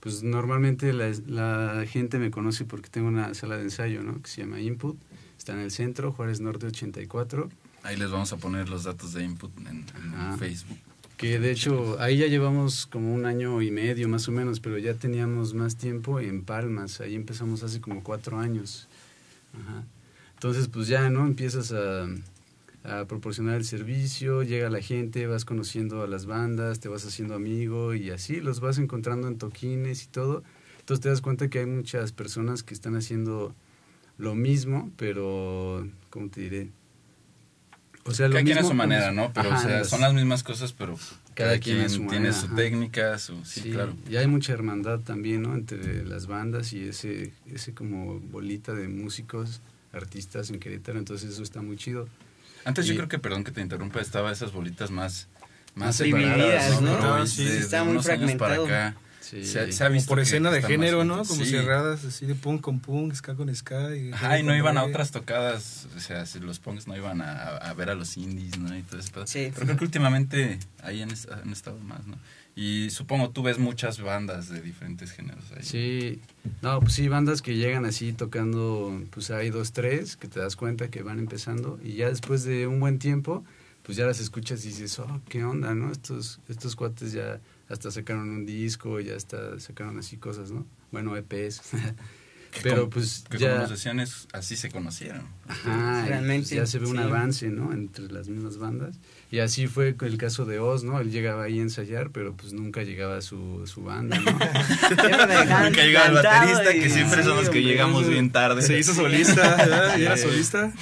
[0.00, 4.22] pues normalmente la, la gente me conoce porque tengo una sala de ensayo, ¿no?
[4.22, 4.96] Que se llama Input.
[5.36, 7.48] Está en el centro, Juárez Norte 84.
[7.82, 10.36] Ahí les vamos a poner los datos de input en, en Ah.
[10.38, 10.78] Facebook.
[11.16, 14.76] Que de hecho ahí ya llevamos como un año y medio más o menos, pero
[14.76, 17.00] ya teníamos más tiempo en Palmas.
[17.00, 18.88] Ahí empezamos hace como cuatro años.
[19.54, 19.84] Ajá.
[20.34, 21.26] Entonces pues ya, ¿no?
[21.26, 22.06] Empiezas a,
[22.84, 27.34] a proporcionar el servicio, llega la gente, vas conociendo a las bandas, te vas haciendo
[27.34, 30.42] amigo y así los vas encontrando en toquines y todo.
[30.80, 33.54] Entonces te das cuenta que hay muchas personas que están haciendo
[34.18, 36.70] lo mismo, pero, ¿cómo te diré?
[38.08, 39.32] O sea, lo Cada quien a su manera, ¿no?
[39.32, 40.96] Pero, Ajá, o sea, las- son las mismas cosas, pero
[41.34, 42.56] cada, quien, su tiene manera, su ajá.
[42.56, 43.44] técnica, su...
[43.44, 43.94] Sí, Sí, claro.
[44.08, 45.54] Y hay mucha hermandad también, ¿no?
[45.54, 49.60] Entre las bandas y ese, ese como bolita de músicos,
[49.92, 52.08] artistas en Querétaro, entonces eso está muy chido.
[52.64, 55.28] Antes yo creo que, perdón que te interrumpa, estaba esas bolitas más...
[55.74, 57.18] Más separadas, divididas, ¿no?
[57.18, 57.26] ¿no?
[57.26, 58.64] Sí, está muy para fragmentado.
[58.64, 58.96] acá.
[59.28, 59.44] Sí.
[59.44, 61.24] Se, ha- se ha Como visto por escena de género, ¿no?
[61.24, 61.50] Como Sí.
[61.50, 63.96] cerradas, así de punk con punk, ska con ska.
[63.96, 67.20] Y Ajá, y no iban a otras tocadas, o sea, si los punks no iban
[67.20, 68.76] a, a ver a los indies, ¿no?
[68.76, 69.26] Y todo ese pedo.
[69.26, 69.50] Sí.
[69.52, 72.16] Pero creo que últimamente ahí han estado más, ¿no?
[72.58, 75.62] Y supongo tú ves muchas bandas de diferentes géneros ahí.
[75.62, 76.20] Sí,
[76.62, 80.56] no, pues sí, bandas que llegan así tocando, pues hay dos, tres, que te das
[80.56, 83.44] cuenta que van empezando y ya después de un buen tiempo,
[83.82, 85.92] pues ya las escuchas y dices, oh, qué onda, ¿no?
[85.92, 90.66] Estos, estos cuates ya hasta sacaron un disco, ya hasta sacaron así cosas, ¿no?
[90.92, 91.62] Bueno, EPs.
[92.62, 93.48] Pero como- pues Que ya...
[93.50, 95.26] como nos decían, es, así se conocieron.
[95.46, 97.72] Ajá, y, Realmente, pues, ya se ve un avance, ¿no?
[97.72, 98.98] Entre las mismas bandas.
[99.28, 101.00] Y así fue con el caso de Oz, ¿no?
[101.00, 104.30] Él llegaba ahí a ensayar, pero pues nunca llegaba su, su banda, ¿no?
[104.30, 107.62] Nunca llega el baterista, y- que siempre sí, somos que hombre.
[107.62, 108.62] llegamos bien tarde.
[108.62, 109.98] Se hizo solista, ¿verdad?
[109.98, 110.72] Y era solista.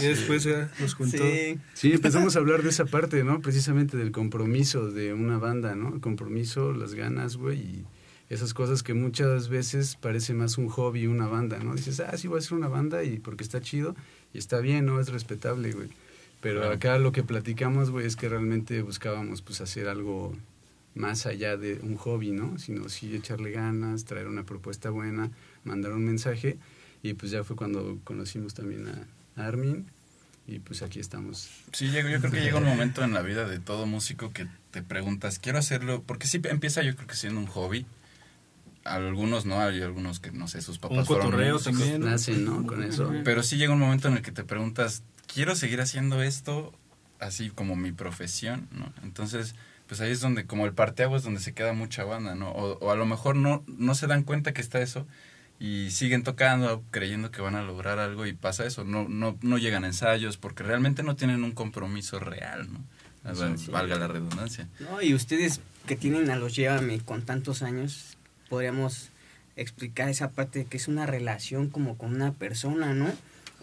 [0.00, 1.18] Y después ya nos juntó.
[1.18, 3.40] Sí, Sí, empezamos a hablar de esa parte, ¿no?
[3.40, 5.94] Precisamente del compromiso de una banda, ¿no?
[5.94, 7.84] El compromiso, las ganas, güey, y,
[8.28, 11.76] esas cosas que muchas veces parece más un hobby, una banda, ¿no?
[11.76, 13.94] Dices, ah, sí voy a hacer una banda y porque está chido
[14.34, 14.98] y está bien, ¿no?
[15.00, 15.88] Es respetable, güey.
[16.40, 16.74] Pero Claro.
[16.74, 20.36] acá lo que platicamos, güey, es que realmente buscábamos pues hacer algo
[20.94, 22.58] más allá de un hobby, ¿no?
[22.58, 25.30] Sino sí echarle ganas, traer una propuesta buena,
[25.64, 26.58] mandar un mensaje
[27.02, 29.06] y pues ya fue cuando conocimos también a
[29.46, 29.86] Armin
[30.46, 31.50] y pues aquí estamos.
[31.72, 34.46] Sí, llega- yo creo que llega un momento en la vida de todo músico que
[34.70, 37.84] te preguntas, quiero hacerlo, porque sí empieza yo creo que siendo un hobby.
[38.84, 42.02] Algunos no, hay algunos que no sé, sus papás Un fueron cotorreo músicos, también.
[42.02, 42.64] Nacen, ¿no?
[42.66, 43.12] Con eso.
[43.24, 46.72] Pero sí llega un momento en el que te preguntas, quiero seguir haciendo esto
[47.18, 48.92] así como mi profesión, ¿no?
[49.02, 49.54] Entonces,
[49.86, 52.50] pues ahí es donde, como el parteaguas, donde se queda mucha banda, ¿no?
[52.50, 55.06] O, o a lo mejor no, no se dan cuenta que está eso
[55.58, 59.58] y siguen tocando, creyendo que van a lograr algo y pasa eso, no, no, no
[59.58, 62.84] llegan a ensayos porque realmente no tienen un compromiso real, ¿no?
[63.34, 63.70] Sí.
[63.72, 64.68] Valga la redundancia.
[64.78, 68.16] No, y ustedes que tienen a los Llévame con tantos años,
[68.48, 69.10] podríamos
[69.56, 73.10] explicar esa parte de que es una relación como con una persona, ¿no?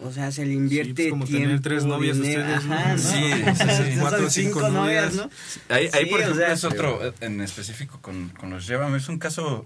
[0.01, 2.73] O sea, se le invierte pues, como tiempo, tener tres novias dinero, ustedes, ¿no?
[2.73, 2.97] ajá, ¿no?
[2.99, 3.07] Sí,
[3.85, 3.99] sí, sí.
[3.99, 5.31] Cuatro o cinco, cinco novias, novias.
[5.69, 5.75] ¿no?
[5.75, 8.67] Ahí, ahí Sí, por o ejemplo, sea- es otro, eh, en específico con, con los
[8.67, 9.65] Llévame, es un caso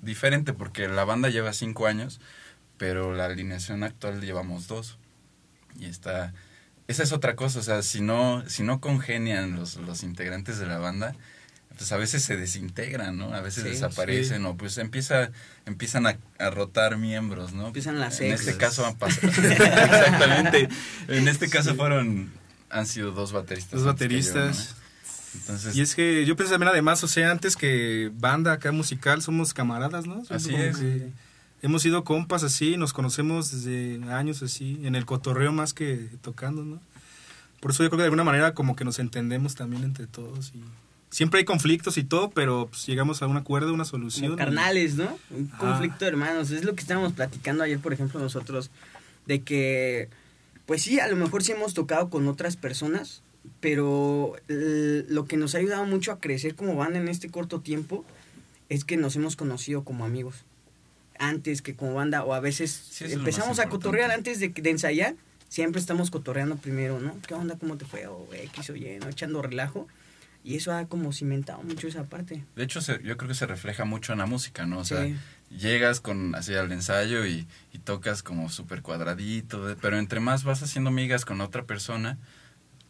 [0.00, 2.20] diferente porque la banda lleva cinco años,
[2.78, 4.98] pero la alineación actual llevamos dos.
[5.78, 6.32] Y está...
[6.88, 10.66] Esa es otra cosa, o sea, si no, si no congenian los, los integrantes de
[10.66, 11.14] la banda,
[11.76, 13.34] pues a veces se desintegran, ¿no?
[13.34, 15.30] A veces Sí, desaparecen o pues empieza,
[15.66, 17.66] empiezan a, a rotar miembros, ¿no?
[17.68, 18.48] Empiezan las En exes.
[18.48, 19.28] este caso han pasado...
[19.28, 20.68] Exactamente.
[21.08, 22.30] En este caso fueron...
[22.70, 23.72] Han sido dos bateristas.
[23.80, 24.76] Dos bateristas.
[25.34, 29.22] Entonces, Y es que yo pienso también además, o sea, antes que banda acá musical,
[29.22, 30.24] somos camaradas, ¿no?
[30.24, 30.78] Somos Así es.
[31.62, 36.64] hemos sido compas así, nos conocemos desde años así, en el cotorreo más que tocando,
[36.64, 36.80] ¿no?
[37.60, 40.52] Por eso yo creo que de alguna manera como que nos entendemos también entre todos
[40.54, 40.62] y
[41.12, 44.32] siempre hay conflictos y todo, pero pues, llegamos a un acuerdo, una solución.
[44.32, 45.16] Como carnales, ¿no?
[45.30, 45.58] Un Ah.
[45.58, 46.50] conflicto de hermanos.
[46.50, 48.70] Es lo que estábamos platicando ayer, por ejemplo, nosotros,
[49.26, 50.08] de que,
[50.66, 53.22] pues sí, a lo mejor sí hemos tocado con otras personas,
[53.60, 57.60] pero eh, lo que nos ha ayudado mucho a crecer como banda en este corto
[57.60, 58.04] tiempo
[58.68, 60.44] es que nos hemos conocido como amigos.
[61.18, 65.14] Antes que como banda, o a veces Sí, empezamos a cotorrear antes de, de ensayar,
[65.48, 67.14] siempre estamos cotorreando primero, ¿no?
[67.28, 67.56] ¿Qué onda?
[67.58, 68.06] ¿Cómo te fue?
[68.06, 69.08] O X o Y, ¿no?
[69.08, 69.86] Echando relajo.
[70.44, 72.44] Y eso ha como cimentado mucho esa parte.
[72.56, 74.78] de hecho, se- yo creo que se refleja mucho en la música, ¿no?
[74.80, 75.16] O sea, Sí.
[75.56, 80.42] llegas con así al ensayo y, y tocas como súper cuadradito, de- pero entre más
[80.44, 82.18] vas haciendo migas con otra persona,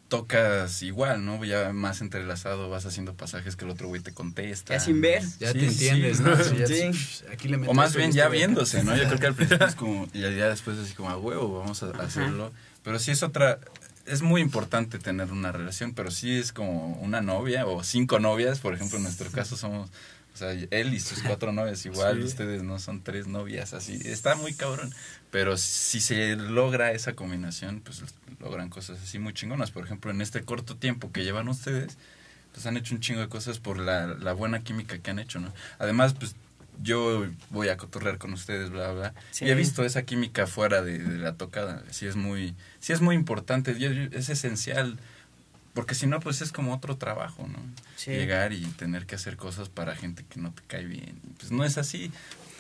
[0.09, 1.43] tocas igual, ¿no?
[1.45, 4.75] Ya más entrelazado, vas haciendo pasajes que el otro güey te contesta.
[4.75, 5.23] Ya sin ver.
[5.41, 5.89] Ya Sí, te sí.
[5.89, 6.37] entiendes, ¿no?
[6.37, 7.25] Sí, ya- Sí.
[7.33, 8.95] aquí le O más bien ya viéndose, ¿no?
[8.95, 11.83] Yo creo que al principio es como, y ya después así como, a huevo, vamos
[11.83, 12.03] a Ajá.
[12.03, 12.53] hacerlo.
[12.83, 13.59] Pero sí es otra,
[14.07, 18.59] es muy importante tener una relación, pero sí es como una novia o cinco novias,
[18.61, 19.91] por ejemplo, en nuestro caso somos,
[20.35, 22.25] o sea, él y sus cuatro novias, igual Sí.
[22.25, 24.93] ustedes no son tres novias, así, está muy cabrón.
[25.31, 28.03] Pero si se logra esa combinación, pues
[28.41, 29.71] logran cosas así muy chingonas.
[29.71, 31.97] Por ejemplo, en este corto tiempo que llevan ustedes,
[32.53, 35.41] pues han hecho un chingo de cosas por la, la buena química que han hecho,
[35.41, 35.53] ¿no?
[35.79, 36.35] Además, pues
[36.83, 39.15] yo voy a cotorrear con ustedes, bla, bla.
[39.31, 39.45] Sí.
[39.45, 41.83] Y he visto esa química fuera de, de la tocada.
[41.91, 44.99] Sí es muy, sí es muy importante, es, es esencial.
[45.75, 47.59] Porque si no, pues es como otro trabajo, ¿no?
[47.97, 48.11] Sí.
[48.11, 51.19] Llegar y tener que hacer cosas para gente que no te cae bien.
[51.39, 52.13] Pues no es así.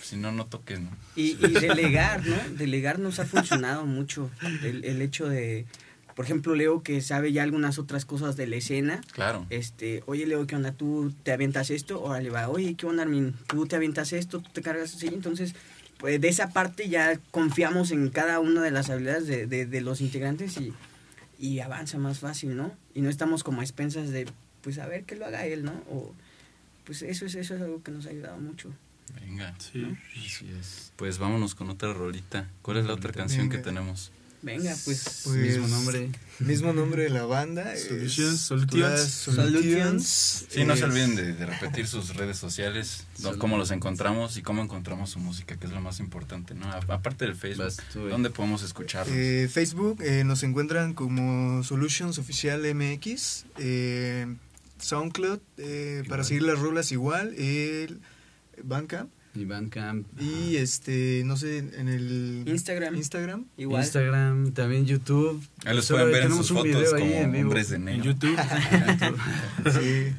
[0.02, 0.90] Si no, no toques, ¿no?
[1.14, 2.36] Y, y delegar, ¿no?
[2.56, 4.30] Delegar nos ha funcionado mucho.
[4.62, 5.66] El, el hecho de,
[6.14, 9.00] por ejemplo, Leo que sabe ya algunas otras cosas de la escena.
[9.12, 9.46] Claro.
[9.50, 10.72] Este, oye Leo, ¿qué onda?
[10.72, 12.02] ¿Tú te avientas esto?
[12.02, 12.48] Órale, va.
[12.48, 13.34] Oye, ¿qué onda, Armin?
[13.46, 14.40] ¿Tú te avientas esto?
[14.40, 15.08] ¿Tú te cargas así?
[15.08, 15.54] Entonces,
[15.98, 19.80] pues de esa parte ya confiamos en cada una de las habilidades de, de, de
[19.80, 20.72] los integrantes y,
[21.38, 22.72] y avanza más fácil, ¿no?
[22.94, 24.26] Y no estamos como a expensas de,
[24.62, 25.72] pues a ver que lo haga él, ¿no?
[25.90, 26.12] O,
[26.84, 28.72] pues eso es, eso es algo que nos ha ayudado mucho.
[29.20, 29.54] Venga.
[29.58, 29.86] Sí.
[30.26, 30.92] Así es.
[30.96, 32.48] Pues vámonos con otra rolita.
[32.62, 33.70] ¿Cuál es la otra canción que Venga.
[33.70, 34.10] tenemos?
[34.42, 35.22] Venga, pues.
[35.24, 36.10] Pues, Mismo nombre.
[36.40, 37.76] Mismo nombre de la banda.
[37.76, 39.00] Solutions, Solutions.
[39.00, 40.46] Solutions.
[40.50, 43.06] Sí, no se olviden de, de repetir sus redes sociales,
[43.38, 46.70] cómo los encontramos y cómo encontramos su música, que es lo más importante, ¿no?
[46.72, 48.08] Aparte del Facebook, eh.
[48.10, 49.14] ¿dónde podemos escucharlos?
[49.16, 53.44] Eh, Facebook eh, nos encuentran como Solutions Oficial MX.
[53.58, 54.26] eh,
[54.80, 57.32] SoundCloud eh, para seguir las rolas igual.
[57.36, 58.00] El
[58.64, 59.08] Bandcamp.
[59.34, 60.06] Y Bandcamp.
[60.20, 62.94] Y este, no sé, en el Instagram.
[62.96, 63.46] Instagram.
[63.56, 63.82] Igual.
[63.82, 65.42] Instagram, también YouTube.
[65.64, 67.44] Ahí los pueden ver en tenemos sus un video fotos ahí como en vivo.
[67.48, 68.04] hombres de En negro.
[68.04, 68.36] YouTube,
[69.80, 70.12] Sí.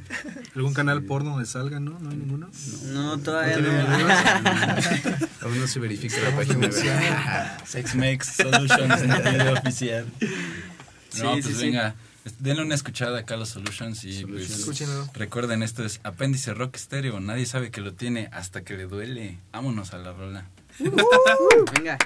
[0.55, 1.99] algún canal porno donde salga, ¿no?
[1.99, 2.49] No hay ninguno.
[2.87, 3.97] No, todavía ¿No no.
[3.97, 4.13] tiene
[5.41, 6.57] Aún no se verifica la página.
[6.67, 7.57] ¿verdad?
[7.65, 10.05] Sex Makes Solutions en video oficial.
[10.21, 10.27] No,
[11.09, 11.65] Sí, pues sí, sí.
[11.65, 11.93] venga,
[12.39, 15.13] Denle una escuchada acá a los Solutions y pues, Solutions.
[15.13, 17.19] Recuerden, esto es Apéndice Rock Stereo.
[17.19, 19.39] Nadie sabe que lo tiene hasta que le duele.
[19.51, 20.45] Vámonos a la rola.
[21.73, 21.97] Venga.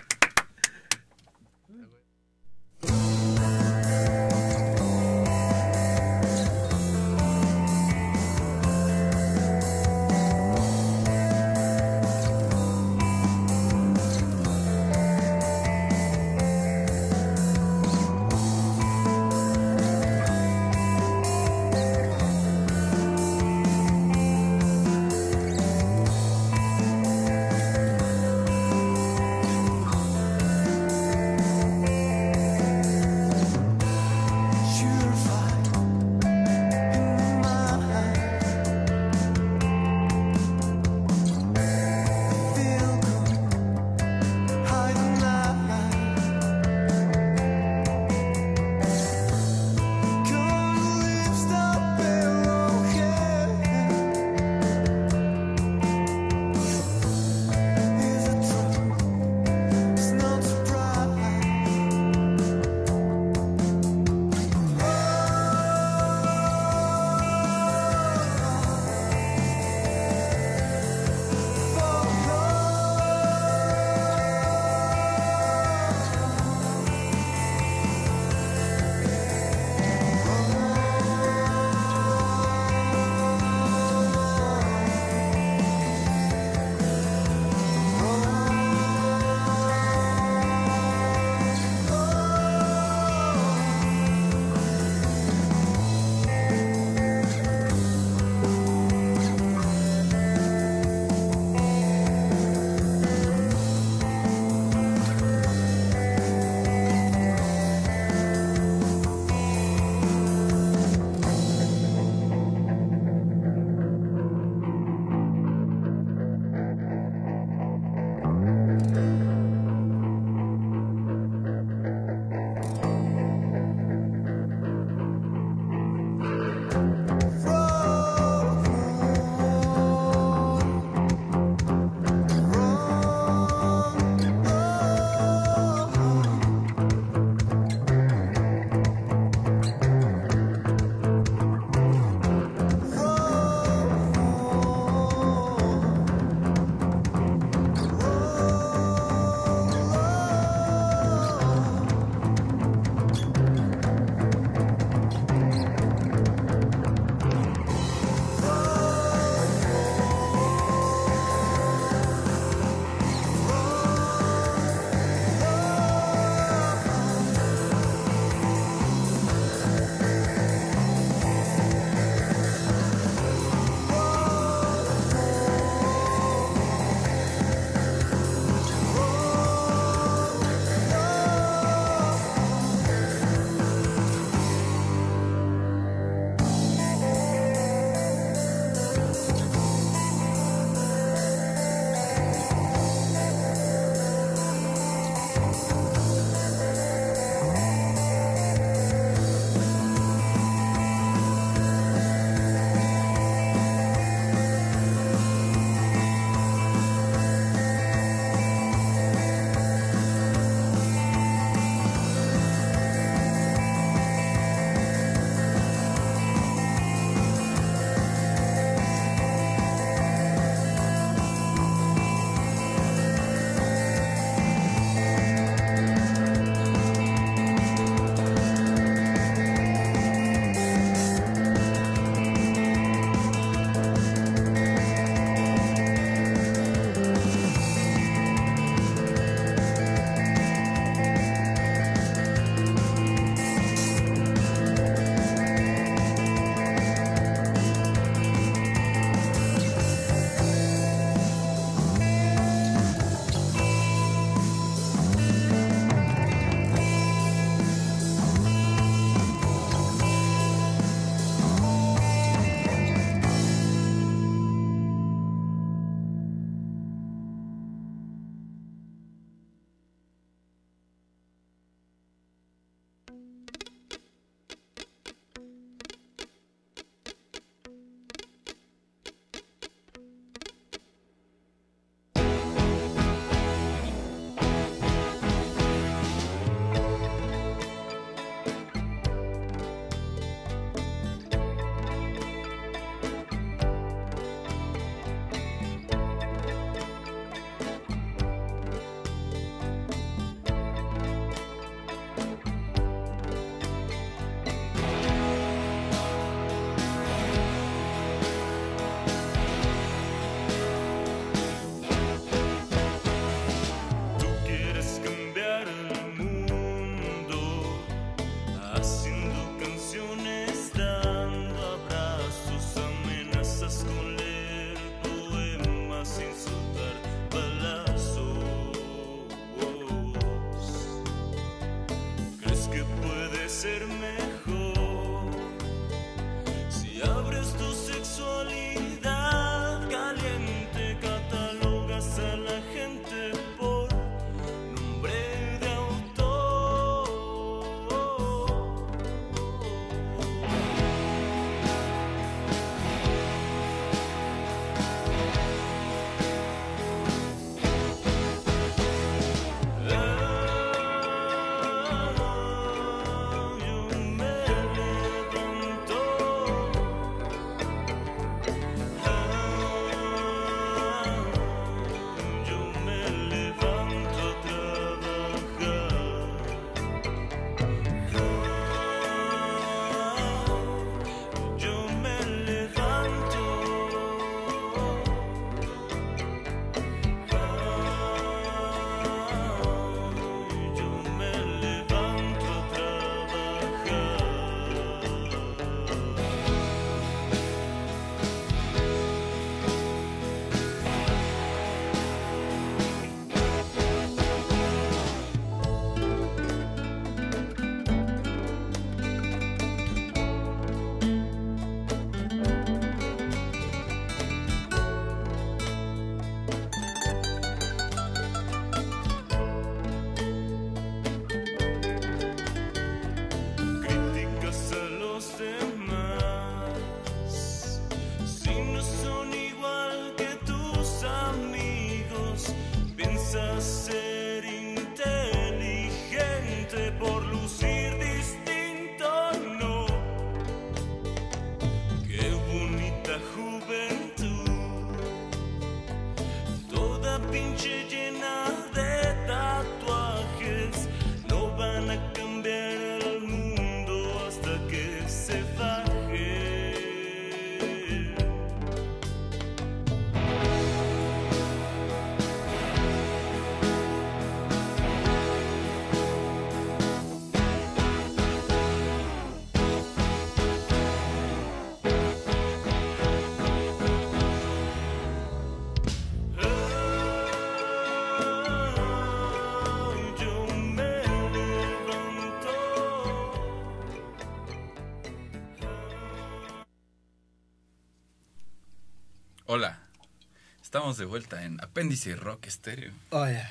[490.77, 492.91] Estamos de vuelta en Apéndice Rock Estéreo.
[493.09, 493.49] Hola.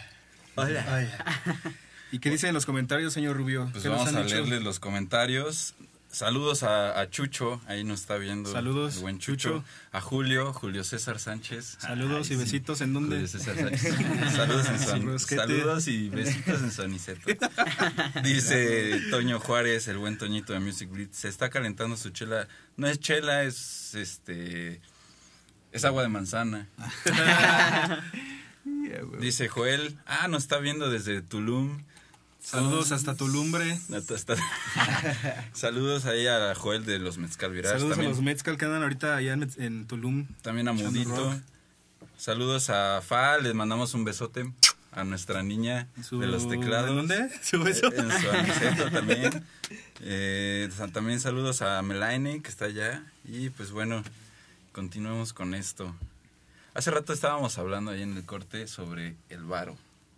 [2.12, 3.68] ¿Y qué dicen en los comentarios, señor Rubio?
[3.72, 5.74] Pues ¿Qué nos vamos a leerles los comentarios.
[6.08, 8.52] Saludos a, a Chucho, ahí nos está viendo.
[8.52, 9.54] Saludos, el buen Chucho.
[9.54, 9.64] Chucho.
[9.90, 11.78] A Julio, Julio César Sánchez.
[11.80, 12.44] Saludos Ay, y sí.
[12.44, 13.16] besitos, ¿en dónde?
[13.16, 13.82] Julio César Sánchez.
[14.36, 15.40] Saludos, en rosquete.
[15.40, 17.28] saludos y besitos en su aniceto.
[18.22, 22.46] Dice Toño Juárez, el buen Toñito de Music Beat, se está calentando su chela.
[22.76, 24.80] No es chela, es este
[25.76, 26.66] es agua de manzana.
[29.20, 31.82] Dice Joel, ah, nos está viendo desde Tulum.
[32.40, 33.78] Saludos hasta tu lumbre.
[33.88, 34.36] Neta, está-
[35.52, 37.74] Saludos ahí a Joel de los Mezcal Virage.
[37.74, 40.26] Saludos también, a los Mezcal que andan ahorita allá en, en Tulum.
[40.42, 41.34] también a Mudito.
[42.16, 44.50] Saludos a Fa, les mandamos un besote
[44.92, 46.90] a nuestra niña Su- de los teclados.
[46.90, 47.30] ¿en dónde?
[47.42, 47.88] Su beso.
[47.92, 49.44] Eh, En su aniceto también.
[50.02, 53.02] Eh, también saludos a Melaine, que está allá.
[53.24, 54.04] Y pues bueno,
[54.76, 55.96] continuemos con esto.
[56.74, 59.74] Hace rato estábamos hablando ahí en el corte sobre el varo.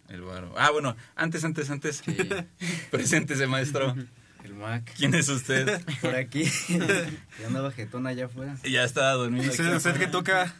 [0.08, 0.52] El varo.
[0.58, 2.02] Ah, bueno, antes, antes, antes.
[2.90, 3.94] Preséntese, maestro.
[4.42, 4.92] El Mac.
[4.96, 5.80] ¿Quién es usted?
[6.00, 6.42] Por aquí.
[7.40, 8.56] ya andaba jetón allá afuera.
[8.64, 9.48] Ya estaba dormido.
[9.48, 10.52] ¿Usted, usted que toca?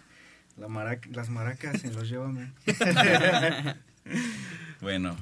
[0.57, 2.53] La maraca- las maracas en los llévame.
[4.80, 5.16] Bueno,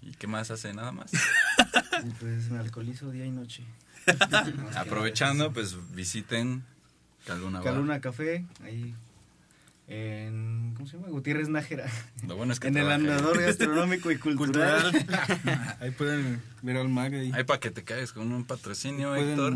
[0.00, 0.72] ¿y qué más hace?
[0.72, 1.12] Nada más.
[1.12, 3.64] Y pues me alcoholizo día y noche.
[4.76, 6.64] Aprovechando, pues visiten
[7.24, 8.94] Caluna Café, ahí
[9.86, 11.08] en, ¿cómo se llama?
[11.10, 11.86] Gutiérrez Nájera.
[12.26, 12.94] Lo bueno es que En el ahí.
[12.94, 14.90] andador gastronómico y cultural.
[14.92, 15.76] Cultural.
[15.80, 17.30] Ahí pueden ver al mag ahí.
[17.34, 19.52] Ahí para que te caigas con un patrocinio, Pueden- Héctor.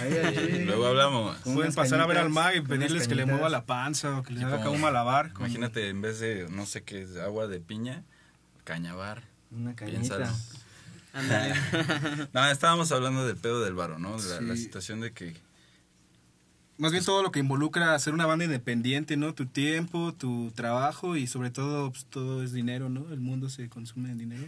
[0.00, 0.64] Ahí, ahí.
[0.66, 1.36] Luego hablamos.
[1.38, 4.32] Pueden pasar a ver al mag y pedirles que le mueva la panza o que
[4.32, 5.32] les haga acá un malabar.
[5.34, 8.02] con- Imagínate, en vez de, no sé qué, es, agua de piña,
[8.64, 9.24] cañabar.
[9.50, 10.24] Una Piénsalo.
[10.24, 10.38] cañita.
[11.12, 11.54] Ándale.
[12.32, 14.16] No, estábamos hablando del pedo del varo, ¿no?
[14.40, 15.34] La, situación de que...
[16.80, 19.34] Más bien todo lo que involucra hacer una banda independiente, ¿no?
[19.34, 23.12] Tu tiempo, tu trabajo y sobre todo pues, todo es dinero, ¿no?
[23.12, 24.46] El mundo se consume en dinero.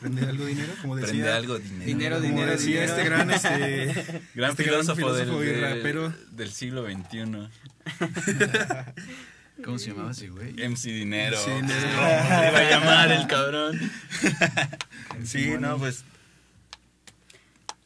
[0.00, 1.10] Prende algo dinero, como decía.
[1.10, 1.84] Prende algo dinero.
[1.84, 2.92] Dinero, como dinero, decía dinero.
[2.92, 6.14] este gran, este, Gran este filósofo, del, filósofo y del- rapero.
[6.30, 7.48] del siglo XXI.
[9.64, 10.52] ¿Cómo se llamaba ese güey?
[10.52, 11.36] MC Dinero.
[11.36, 11.80] Sí, ¿Cómo Dinero.
[11.80, 13.90] le iba a llamar el cabrón?
[15.24, 16.04] sí, no, pues...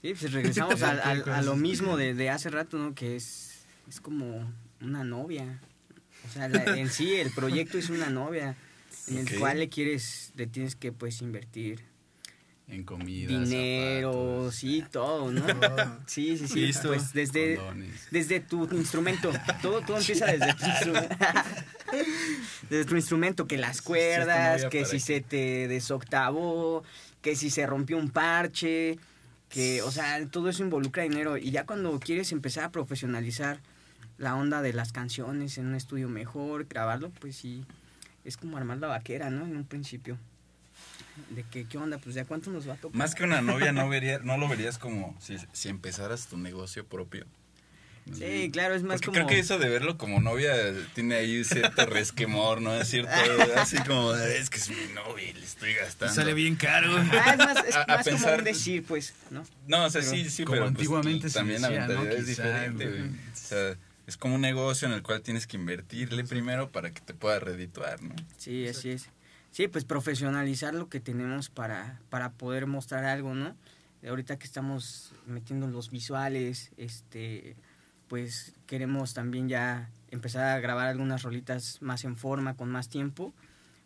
[0.03, 2.95] Sí, pues regresamos a, lo mismo de, de hace rato, ¿no?
[2.95, 3.52] Que es,
[3.93, 5.61] es como una novia.
[6.27, 8.57] O sea, la- en sí el proyecto es una novia
[9.09, 11.85] en el cual le quieres, le tienes que pues invertir
[12.69, 13.29] En comida.
[13.29, 15.45] dinero, zapatos, sí, todo, ¿no?
[16.07, 16.61] Sí, sí, sí.
[16.67, 16.89] Listo.
[16.89, 18.09] Pues desde, condones.
[18.11, 19.31] desde tu instrumento.
[19.61, 21.17] Todo, todo empieza desde tu instrumento.
[22.71, 26.83] desde tu instrumento, que las cuerdas, que si se te desoctavó,
[27.21, 28.99] que si se rompió un parche,
[29.51, 31.37] que, o sea, todo eso involucra dinero.
[31.37, 33.61] Y ya cuando quieres empezar a profesionalizar
[34.23, 37.65] la onda de las canciones en un estudio mejor, grabarlo, pues sí,
[38.25, 39.45] es como armar la vaquera, ¿no?
[39.45, 40.17] En un principio.
[41.31, 41.99] De que, ¿qué onda?
[41.99, 42.97] Pues ya cuánto nos va a tocar.
[42.97, 46.87] Más que una novia, no, vería, no lo verías como si, si empezaras tu negocio
[46.87, 47.27] propio.
[48.13, 49.15] Sí, claro, es más Porque como...
[49.15, 50.53] creo que eso de verlo como novia
[50.95, 52.75] tiene ahí cierto resquemor, ¿no?
[52.75, 53.11] Es cierto,
[53.57, 56.13] así como, es que es mi novia y le estoy gastando.
[56.15, 56.97] Sale bien caro.
[56.97, 59.45] Ah, es más, es A- a más como pensar- un decir, pues, ¿no?
[59.69, 61.89] No, o sea, Pero sí, sí, como pero pues, antiguamente se también la decía, ¿no?
[61.95, 63.03] mentalidad es diferente, güey.
[63.03, 63.77] O sea,
[64.13, 67.41] es como un negocio en el cual tienes que invertirle primero para que te pueda
[67.41, 68.15] redituar, ¿no?
[68.37, 69.09] Sí, así es.
[69.51, 73.57] Sí, pues profesionalizar lo que tenemos para, para poder mostrar algo, ¿no?
[74.07, 77.57] Ahorita que estamos metiendo los visuales, este,
[78.09, 83.33] pues queremos también ya empezar a grabar algunas rolitas más en forma, con más tiempo.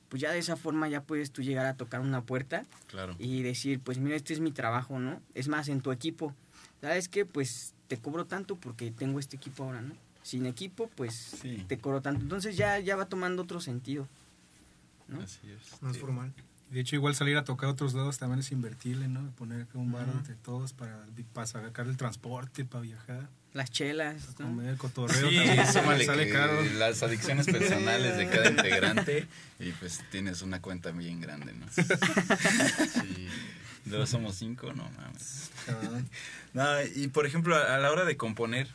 [0.09, 3.15] Pues ya de esa forma ya puedes tú llegar a tocar una puerta Claro.
[3.21, 5.21] y decir, pues mira, este es mi trabajo, ¿no?
[5.35, 6.35] Es más, en tu equipo,
[6.81, 7.25] ¿sabes qué?
[7.25, 9.95] Pues te cobro tanto porque tengo este equipo ahora, ¿no?
[10.27, 11.65] Sin equipo, pues Sí.
[11.69, 12.21] te cobro tanto.
[12.23, 14.09] Entonces ya, ya va tomando otro sentido,
[15.07, 15.21] ¿no?
[15.21, 15.81] Así es.
[15.81, 16.01] Más Sí.
[16.01, 16.33] formal.
[16.73, 19.31] De hecho, igual salir a tocar a otros lados también es invertirle, ¿no?
[19.37, 20.99] Poner un bar entre todos para,
[21.33, 24.57] para sacar el transporte, para viajar, Las chelas, para ¿no?
[24.57, 25.31] comer, cotorreo.
[25.31, 26.61] Sí, también súmale sale que caro.
[26.77, 29.29] las adicciones personales de cada integrante
[29.61, 31.67] y pues tienes una cuenta bien grande, ¿no?
[31.77, 33.29] Sí.
[33.87, 35.51] Luego somos cinco, no mames.
[36.53, 36.65] No,
[36.97, 38.67] y por ejemplo, a la hora de componer,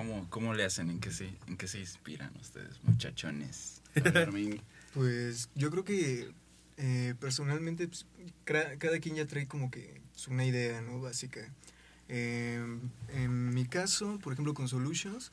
[0.00, 0.88] ¿cómo, cómo le hacen?
[0.88, 3.82] ¿En qué, se, ¿En qué se inspiran ustedes, muchachones?
[4.92, 6.32] Pues yo creo que
[6.76, 8.04] eh, personalmente pues,
[8.44, 11.00] cada quien ya trae como que una idea, ¿no?
[11.00, 11.48] Básica.
[12.08, 12.60] Eh,
[13.10, 15.30] en mi caso, por ejemplo, con Solutions,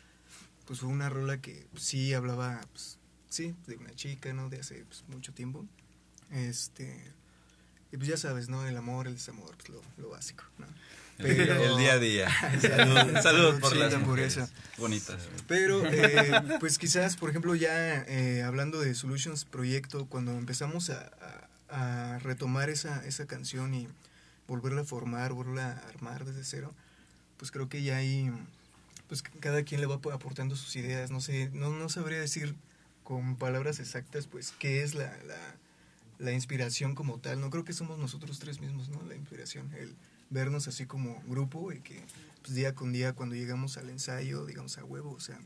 [0.68, 3.00] pues fue una rola que pues, sí hablaba, pues,
[3.30, 4.48] sí, de una chica, ¿no?
[4.48, 5.66] De hace pues, mucho tiempo.
[6.30, 7.12] Este,
[7.92, 8.64] y pues ya sabes, ¿no?
[8.68, 10.68] El amor, el desamor, pues lo, lo básico, ¿no?
[11.20, 12.30] El, el día a día.
[12.62, 14.40] Salud, salud por Sí, las mujeres
[14.78, 15.28] bonitas.
[15.48, 21.10] Pero, eh, pues quizás, por ejemplo, ya eh, hablando de Solutions Proyecto, cuando empezamos a,
[21.70, 23.88] a- a retomar esa, esa canción y
[24.48, 26.74] volverla a formar, volverla a armar desde cero,
[27.38, 28.32] pues creo que ya ahí,
[29.10, 31.12] pues cada quien le va ap- aportando sus ideas.
[31.12, 32.56] No sé, no, no sabría decir
[33.04, 35.56] con palabras exactas, pues, qué es la, la,
[36.20, 37.42] la inspiración como tal.
[37.42, 39.02] No creo que somos nosotros tres mismos, ¿no?
[39.04, 39.96] La inspiración, el
[40.30, 42.04] vernos así como grupo y que
[42.42, 45.40] pues, día con día cuando llegamos al ensayo, digamos a huevo, o sea,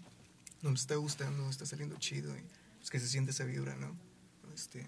[0.61, 2.41] nos está gustando, está saliendo chido y
[2.77, 3.95] pues que se siente esa vibra, ¿no?
[4.53, 4.85] Este,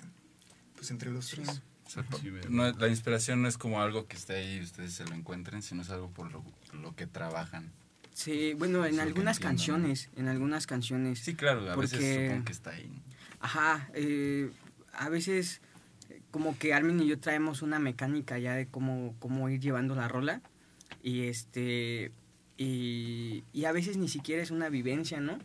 [0.75, 1.61] pues entre los tres.
[1.85, 4.93] O sea, Sí, no, la inspiración no es como algo que esté ahí y ustedes
[4.93, 7.71] se lo encuentren, sino es algo por lo, lo que trabajan.
[8.13, 9.49] Sí, bueno, en que algunas entiendo, ¿no?
[9.83, 11.19] canciones, en algunas canciones.
[11.19, 12.87] Sí, claro, a veces Porque- supongo que está ahí.
[12.87, 13.01] ¿no?
[13.41, 14.49] Ajá, eh,
[14.93, 15.72] a veces eh,
[16.33, 20.07] como que Armin y yo traemos una mecánica ya de cómo, cómo ir llevando la
[20.07, 20.41] rola
[21.03, 22.11] y este
[22.57, 25.37] y, y a veces ni siquiera es una vivencia, ¿no?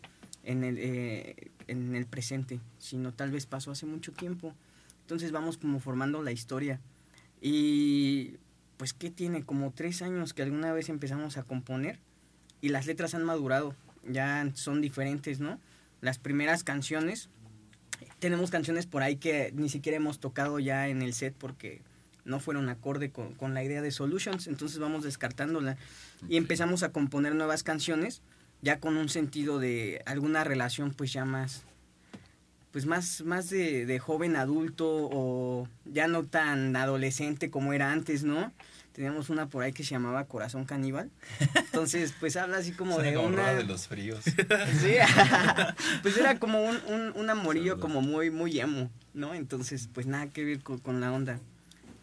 [0.44, 4.54] En el, eh, en el presente, sino tal vez pasó hace mucho tiempo.
[5.02, 6.80] Entonces vamos como formando la historia.
[7.42, 8.36] Y
[8.78, 9.42] pues, ¿qué tiene?
[9.42, 11.98] Como tres años que alguna vez empezamos a componer
[12.62, 13.74] y las letras han madurado,
[14.08, 15.60] ya son diferentes, ¿no?
[16.00, 17.28] Las primeras canciones,
[18.18, 21.80] tenemos canciones por ahí que ni siquiera hemos tocado ya en el set porque
[22.24, 25.76] no fueron acorde con, con la idea de Solutions, entonces vamos descartándola
[26.28, 28.22] y empezamos a componer nuevas canciones
[28.60, 31.64] ya con un sentido de alguna relación pues ya más
[32.72, 38.24] pues más más de, de joven adulto o ya no tan adolescente como era antes,
[38.24, 38.52] ¿no?
[38.98, 41.08] Teníamos una por ahí que se llamaba Corazón Caníbal.
[41.54, 44.24] Entonces, pues habla así como Suena de como una de los fríos.
[44.24, 44.96] Sí,
[46.02, 49.34] pues era como un, un, un amorillo como muy, muy emo, ¿no?
[49.34, 51.38] Entonces, pues nada que ver con, con la onda.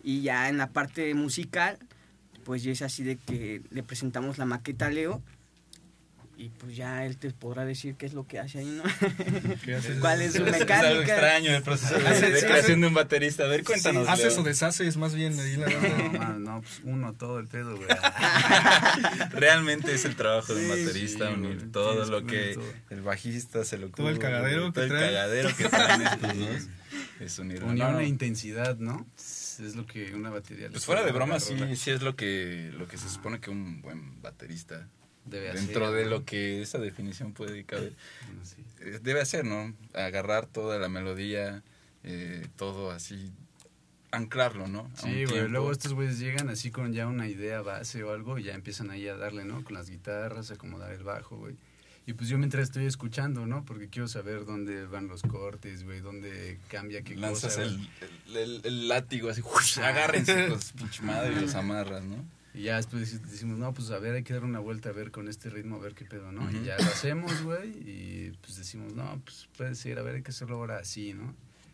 [0.03, 1.79] Y ya en la parte musical,
[2.45, 5.21] pues ya es así de que le presentamos la maqueta a Leo
[6.37, 8.83] y pues ya él te podrá decir qué es lo que hace ahí, ¿no?
[9.63, 9.99] ¿Qué haces?
[9.99, 11.13] ¿Cuál es su Es- Es algo mecánica?
[11.13, 13.43] extraño el proceso de, de sí, creación de un baterista.
[13.43, 14.07] A ver, cuéntanos.
[14.09, 14.41] ¿Haces Leo.
[14.41, 15.67] o deshaces más bien ahí la
[16.19, 17.87] No, no, pues uno todo el pedo, güey.
[19.31, 22.55] Realmente es el trabajo de un Sí, baterista, sí, unir güey, todo lo que unir
[22.55, 22.73] todo.
[22.91, 26.61] el bajista se lo Todo el cagadero que todo el cagadero que traen estos dos.
[27.19, 27.67] Es unirlo.
[27.67, 29.05] Unión No, e intensidad, ¿no?
[29.17, 30.65] Es lo que una batería...
[30.67, 33.49] le Pues fuera de broma, sí, sí es lo que, lo que se supone que
[33.49, 34.87] un buen baterista,
[35.25, 36.09] Debe dentro hacer, de ¿no?
[36.11, 37.93] lo que esa definición puede caber,
[38.27, 38.63] Bueno, sí.
[38.81, 39.73] eh, debe hacer, ¿no?
[39.93, 41.63] Agarrar toda la melodía,
[42.03, 43.31] eh, todo así,
[44.11, 44.89] anclarlo, ¿no?
[44.97, 45.47] A Sí, güey.
[45.49, 48.91] Luego estos güeyes llegan así con ya una idea base o algo y ya empiezan
[48.91, 49.63] ahí a darle, ¿no?
[49.63, 51.55] Con las guitarras, acomodar el bajo, güey.
[52.07, 53.65] Y pues yo mientras estoy escuchando, ¿no?
[53.65, 57.63] Porque quiero saber dónde van los cortes, güey, dónde cambia qué Lanzas cosa.
[57.63, 57.89] el, güey.
[58.27, 59.41] el, el- el látigo así,
[59.83, 62.23] agárrense su pinche madre y los amarras, ¿no?
[62.55, 64.91] Y ya después dec- decimos, no, pues a ver, hay que dar una vuelta a
[64.93, 66.41] ver con este ritmo, a ver qué pedo, ¿no?
[66.45, 66.55] Ujú.
[66.57, 70.21] Y ya lo hacemos, güey, y pues decimos, no, pues puede ser, a ver, hay
[70.23, 71.33] que hacerlo ahora así, ¿no?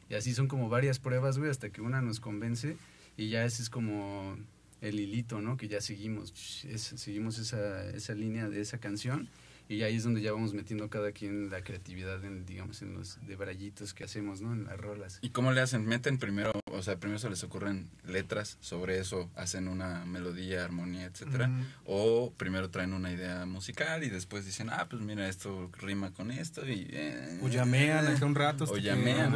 [0.10, 2.76] Y así son como varias pruebas, güey, hasta que una nos convence
[3.16, 4.38] y ya ese es como
[4.82, 5.56] el hilito, ¿no?
[5.56, 9.30] Que ya seguimos, es- seguimos esa, esa línea de esa canción
[9.72, 13.18] y ahí es donde ya vamos metiendo cada quien la creatividad, en, digamos, en los
[13.26, 14.52] de brayitos que hacemos, ¿no?
[14.54, 15.20] En las rolas.
[15.22, 15.86] ¿Y cómo le hacen?
[15.86, 21.06] ¿Meten primero, o sea, primero se les ocurren letras, sobre eso hacen una melodía, armonía,
[21.06, 21.48] etcétera?
[21.48, 26.12] Mm, O primero traen una idea musical y después dicen, ah, pues mira, esto rima
[26.12, 26.88] con esto y...
[26.90, 28.66] eh, O llamean acá un rato.
[28.66, 29.34] O llamean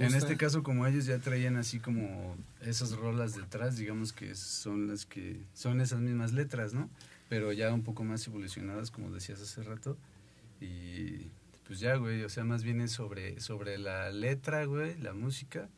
[0.00, 4.88] En este caso, como ellos ya traían así como esas rolas detrás, digamos que son
[4.88, 6.90] las que son esas mismas letras, ¿no?
[7.32, 9.96] Pero ya un poco más evolucionadas, como decías hace rato.
[10.60, 11.30] Y
[11.66, 15.70] pues ya, güey, o sea, más bien es sobre, sobre la letra, güey, la música.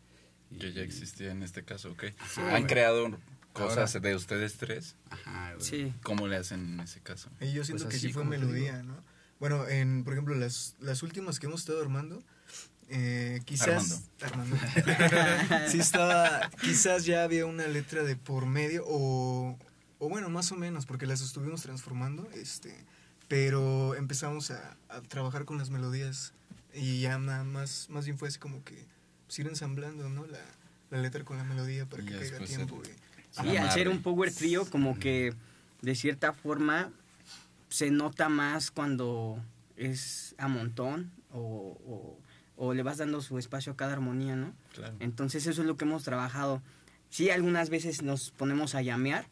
[0.51, 2.07] y- Que ya existía en este caso, ¿ok?
[2.19, 2.67] Ajá, ¿Han güey.
[2.67, 3.21] creado
[3.53, 4.97] cosas Ahora- de ustedes tres?
[5.11, 5.65] Ajá, güey.
[5.65, 5.95] Sí.
[6.03, 7.31] ¿Cómo le hacen en ese caso?
[7.41, 8.97] Y yo siento Pues que sí fue melodía, ¿no?
[9.39, 12.21] Bueno, en, por ejemplo, las, las últimas que hemos estado armando,
[12.89, 14.09] eh, quizás...
[14.23, 14.57] Armando.
[15.69, 19.57] sí estaba, quizás ya había una letra de por medio o,
[20.05, 22.77] o bueno, más o menos, porque las estuvimos transformando, este,
[23.27, 26.35] pero empezamos a, a trabajar con las melodías
[26.75, 28.85] y ya nada más, más bien fue así como que
[29.27, 30.27] pues, ir ensamblando, ¿no?
[30.27, 30.41] La,
[30.91, 32.83] la letra con la melodía para Y que caiga tiempo.
[33.43, 35.33] y- al ser un power trio, como que
[35.81, 36.91] de cierta forma
[37.71, 39.43] se nota más cuando
[39.79, 42.19] es a montón o, o-
[42.57, 44.53] o le vas dando su espacio a cada armonía, ¿no?
[44.75, 44.95] Claro.
[45.01, 46.61] Entonces eso es lo que hemos trabajado.
[47.11, 49.27] Sí, algunas veces nos ponemos a llamear,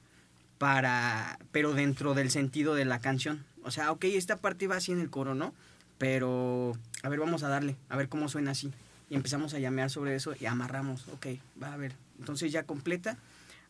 [0.67, 3.45] para, pero dentro del sentido de la canción.
[3.65, 5.53] O sea, ok, esta parte va así en el coro, ¿no?
[5.99, 8.71] Pero, a ver, vamos a darle, a ver cómo suena así.
[9.11, 11.27] Y empezamos a llamear sobre eso y amarramos, ok,
[11.61, 11.95] va a ver.
[12.21, 13.17] Entonces ya completa.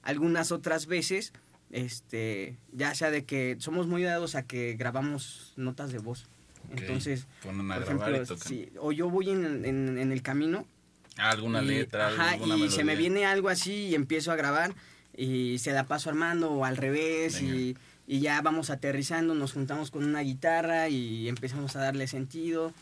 [0.02, 1.32] Algunas otras veces,
[1.70, 6.26] este, ya sea de que somos muy dados a que grabamos notas de voz.
[6.72, 6.80] Ok.
[6.82, 10.66] Entonces, Ponen a por ejemplo, sí, o yo voy en, en- en el camino
[11.16, 12.98] Ah, alguna y, letra, ajá, alguna y se me melodía.
[13.10, 14.74] viene algo así y empiezo a grabar
[15.16, 19.90] y se la paso Armando o al revés y, y ya vamos aterrizando, nos juntamos
[19.90, 22.72] con una guitarra y empezamos a darle sentido.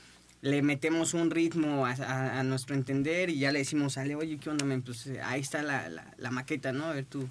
[0.42, 4.38] Le metemos un ritmo a, a- a nuestro entender y ya le decimos, Ale, oye,
[4.38, 4.80] ¿qué onda, men?
[4.82, 6.84] Pues eh, ahí está la, la, la maqueta, ¿no?
[6.86, 7.28] A ver, tú,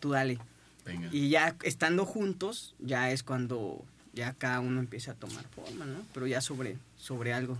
[0.00, 0.38] tú dale.
[0.84, 1.08] Venga.
[1.10, 5.98] Y ya estando juntos, ya es cuando ya cada uno empieza a tomar forma, ¿no?
[6.14, 7.58] Pero ya sobre, sobre algo.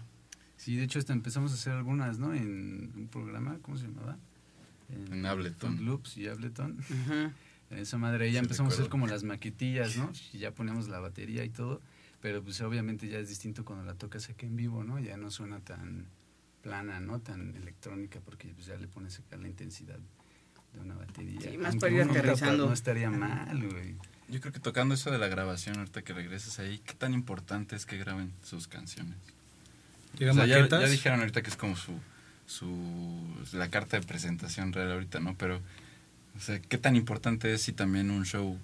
[0.57, 2.33] Sí, de hecho hasta empezamos a hacer algunas, ¿no?
[2.33, 4.17] En un programa, ¿cómo se llamaba?
[4.89, 5.75] En Ableton.
[5.75, 6.79] Fruit Loops y Ableton.
[6.79, 7.33] Ujú.
[7.71, 10.13] En esa madre ya Sí, empezamos a hacer como las maquetillas, ¿no?
[10.33, 11.81] Y ya poníamos la batería y todo.
[12.21, 14.99] Pero pues obviamente ya es distinto cuando la tocas aquí en vivo, ¿no?
[15.01, 16.07] Ya no suena tan
[16.63, 17.21] plana, ¿no?
[17.21, 19.99] Tan electrónica porque pues ya le pones acá la intensidad
[20.73, 21.41] de una batería.
[21.41, 22.67] Sí, más Aunque para ir aterrizando.
[22.67, 23.97] No estaría mal, güey.
[24.29, 27.77] Yo creo que tocando eso de la grabación, ahorita que regreses ahí, ¿qué tan importante
[27.77, 29.17] es que graben sus canciones?
[30.19, 30.81] Llegan O sea, ya, maquetas.
[30.83, 31.93] ya dijeron ahorita que es como su,
[32.47, 32.69] su
[33.53, 35.35] la carta de presentación real ahorita, ¿no?
[35.37, 35.61] Pero,
[36.37, 38.59] o sea, ¿qué tan importante es si también un show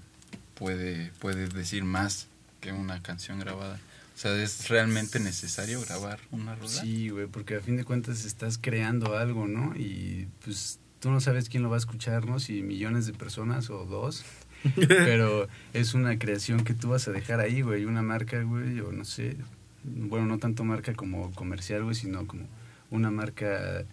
[0.54, 2.28] puede, puede decir más
[2.60, 3.80] que una canción grabada?
[4.14, 6.68] O sea, ¿es realmente necesario grabar una rola?
[6.68, 9.74] Sí, güey, porque a fin de cuentas estás creando algo, ¿no?
[9.74, 12.38] Y pues tú no sabes quién lo va a escuchar, ¿no?
[12.38, 14.24] Si millones de personas o dos.
[14.76, 17.84] Pero es una creación que tú vas a dejar ahí, güey.
[17.84, 19.36] Una marca, güey, o no sé.
[19.82, 22.46] Bueno, no tanto marca como comercial, güey, sino como
[22.92, 23.84] una marca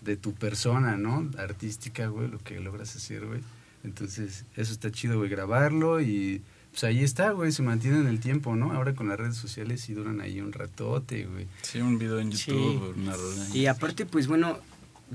[0.00, 1.30] de tu persona, ¿no?
[1.38, 3.40] Artística, güey, lo que logras hacer, güey.
[3.84, 8.18] Entonces, eso está chido, güey, grabarlo y pues ahí está, güey, se mantiene en el
[8.18, 8.72] tiempo, ¿no?
[8.72, 11.46] Ahora con las redes sociales sí duran ahí un ratote, güey.
[11.62, 12.50] Sí, un video en Sí.
[12.50, 13.46] YouTube, una rola.
[13.52, 14.58] Y aparte, pues bueno,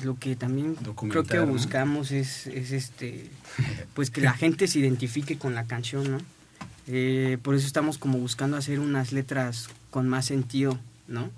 [0.03, 0.75] lo que también
[1.09, 1.47] creo que ¿no?
[1.47, 3.29] buscamos es, es este,
[3.95, 6.17] pues que la gente se identifique con la canción, ¿no?
[6.85, 11.29] Eh, por eso estamos como buscando hacer unas letras con más sentido, ¿no?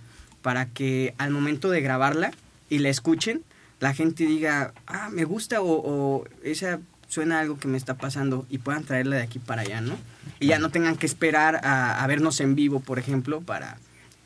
[0.42, 2.32] Para que al momento de grabarla
[2.70, 3.44] y la escuchen,
[3.80, 8.60] la gente diga, ah, me gusta o, esa suena algo que me está pasando y
[8.60, 9.98] puedan traerla de aquí para allá, ¿no?
[10.40, 13.78] Y ya no tengan que esperar a, vernos en vivo, por ejemplo, para,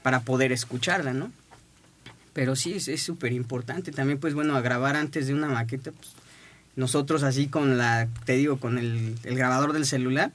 [0.01, 1.31] para poder escucharla, ¿no?
[2.33, 3.91] Pero sí, es es súper importante.
[3.91, 6.11] También, pues bueno, a grabar antes de una maqueta, pues,
[6.75, 10.31] nosotros así con la, te digo, con el, el grabador del celular,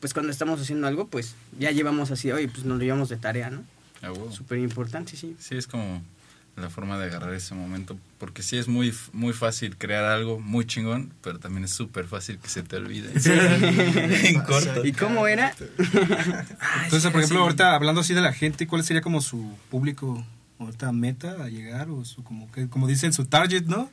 [0.00, 3.16] pues cuando estamos haciendo algo, pues ya llevamos así, oye, pues nos lo llevamos de
[3.16, 3.62] tarea, ¿no?
[4.02, 4.32] Ah, huevo.
[4.32, 5.36] Súper importante, sí.
[5.38, 6.02] Sí, es como
[6.56, 10.66] la forma de agarrar ese momento, porque sí es muy muy fácil crear algo muy
[10.66, 13.10] chingón, pero también es súper fácil que se te olvide.
[14.28, 14.84] en corto.
[14.84, 15.54] ¿Y cómo era?
[16.84, 20.24] Entonces, por ejemplo, ahorita hablando así de la gente, ¿cuál sería como su público
[20.58, 23.90] ahorita meta a llegar o su como que como dicen su target, ¿no?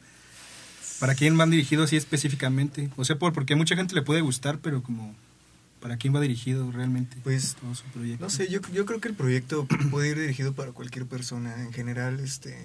[1.00, 2.90] ¿Para quién van dirigidos así específicamente?
[2.98, 5.16] O sea, por porque a mucha gente le puede gustar, pero como
[5.82, 7.18] ¿para quién va dirigido realmente?
[7.24, 8.24] Pues, todo su proyecto.
[8.24, 11.62] No sé, yo, yo creo que el proyecto puede ir dirigido para cualquier persona.
[11.64, 12.58] En general, este,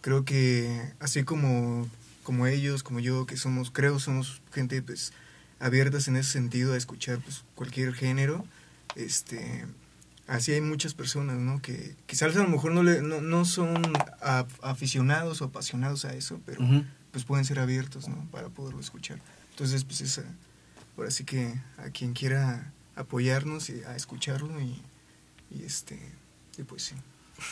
[0.00, 1.88] creo que así como,
[2.22, 5.12] como ellos, como yo, que somos, creo, somos gente pues
[5.60, 8.44] abiertas en ese sentido a escuchar pues cualquier género,
[8.96, 9.64] este,
[10.26, 11.62] así hay muchas personas, ¿no?
[11.62, 13.80] Que quizás a lo mejor no, le, no, no son
[14.20, 16.60] a- aficionados o apasionados a eso, pero
[17.12, 18.26] pues pueden ser abiertos, ¿no?
[18.30, 19.18] Para poderlo escuchar.
[19.50, 20.24] Entonces, pues esa,
[21.02, 24.80] ahora sí que a quien quiera apoyarnos y a escucharlo y,
[25.50, 25.98] y este,
[26.58, 26.94] y pues sí.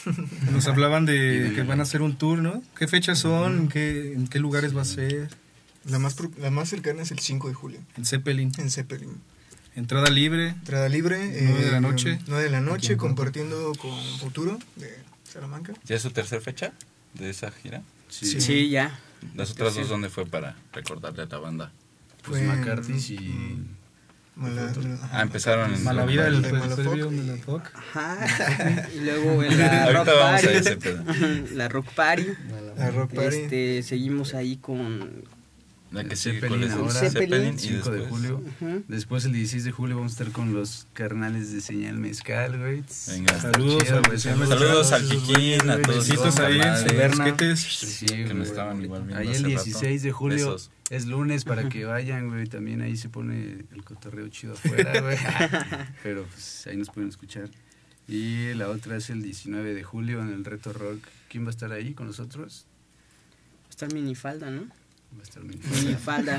[0.53, 2.63] Nos hablaban de que van a hacer un tour, ¿no?
[2.79, 3.59] ¿Qué fechas son?
[3.63, 5.29] ¿En qué, en qué lugares va a ser?
[5.85, 8.53] La más, pro- la más cercana es el 5 de julio, En Zeppelin.
[8.59, 9.21] en Zeppelin.
[9.75, 10.51] Entrada libre.
[10.51, 11.19] Entrada libre.
[11.43, 12.19] Nueve de la noche.
[12.29, 14.95] 9 de la noche, compartiendo con Futuro de
[15.25, 15.73] Salamanca.
[15.87, 16.73] ¿Ya es su tercera fecha
[17.15, 17.83] de esa gira?
[18.09, 18.41] Sí.
[18.41, 18.97] Sí, ya.
[19.35, 21.73] Las otras dos, ¿dónde fue para recordarle a la banda?
[22.25, 23.19] Pues McCarthy's y...
[23.19, 23.67] mm,
[24.37, 24.73] Mala-
[25.13, 25.85] Ah, empezaron en...
[25.85, 27.63] Mala vida del de Malafoc.
[27.75, 28.89] Ajá.
[28.97, 30.57] y luego en la Ahorita Rock vamos a Party.
[30.57, 31.05] ese pedo.
[31.55, 32.27] la Rock Party.
[32.79, 33.37] La Rock Party.
[33.37, 35.25] Este, seguimos ahí con
[35.91, 36.73] La que El sigue Zeppelin ¿cuál es?
[36.97, 37.11] ahora.
[37.11, 37.55] Zeppelin.
[37.55, 38.37] y 5 de después- julio.
[38.61, 38.85] Ujú.
[38.89, 42.83] Después el 16 de julio vamos a estar con los carnales de Señal Mezcal, güey.
[43.09, 43.41] Venga.
[43.41, 44.19] Saludos chido, al güey.
[44.19, 47.37] Señal Saludos al Kikín, a todos Besitos ahí en Berna.
[47.57, 49.49] Sí, que nos estaban igual viendo Ahí el rato.
[49.65, 50.71] 16 de julio Besos.
[50.91, 52.47] Es lunes para que vayan, güey.
[52.47, 55.17] También ahí se pone el cotorreo chido afuera, güey.
[56.03, 57.49] Pero pues ahí nos pueden escuchar.
[58.09, 60.99] Y la otra es el 19 de julio en el Reto Rock.
[61.29, 62.67] ¿Quién va a estar ahí con nosotros?
[63.71, 64.63] está el minifalda, ¿no?
[65.17, 66.39] Va a estar mi Minifalda.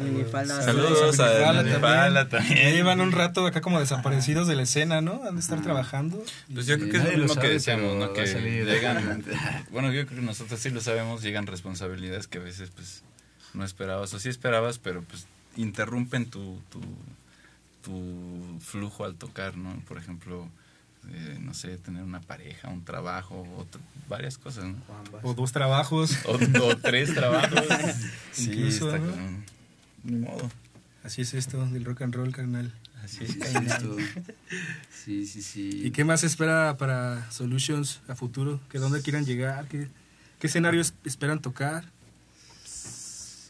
[0.00, 0.62] minifalda.
[0.64, 2.28] Saludos a Fala también.
[2.28, 2.72] también.
[2.74, 5.22] Llevan un rato acá como desaparecidos de la escena, ¿no?
[5.24, 6.24] Han de estar trabajando.
[6.52, 8.08] Pues yo creo que es lo mismo que decíamos, ¿no?
[8.08, 9.24] va Que a llegan...
[9.70, 13.04] Bueno, yo creo que nosotros sí lo sabemos, llegan responsabilidades que a veces pues
[13.54, 15.26] no esperabas, o sí esperabas, pero pues
[15.56, 16.80] interrumpen tu, tu,
[17.84, 19.78] tu flujo al tocar, ¿no?
[19.86, 20.48] Por ejemplo,
[21.10, 24.76] eh, no sé, tener una pareja, un trabajo, otro- varias cosas, ¿no?
[25.22, 26.16] O dos trabajos.
[26.26, 26.34] O,
[26.64, 27.64] o tres trabajos.
[28.32, 29.42] sí, Incluso, está ¿no?
[30.04, 30.50] Ni modo.
[31.04, 32.72] Así es esto del rock and roll, carnal.
[33.02, 33.34] Así es.
[33.36, 33.96] Esto-
[35.04, 35.82] sí, sí, sí.
[35.84, 38.60] ¿Y qué más espera para Solutions a futuro?
[38.70, 39.66] ¿Que dónde quieran llegar?
[39.66, 39.88] ¿Qué,
[40.38, 41.84] qué escenarios esperan tocar?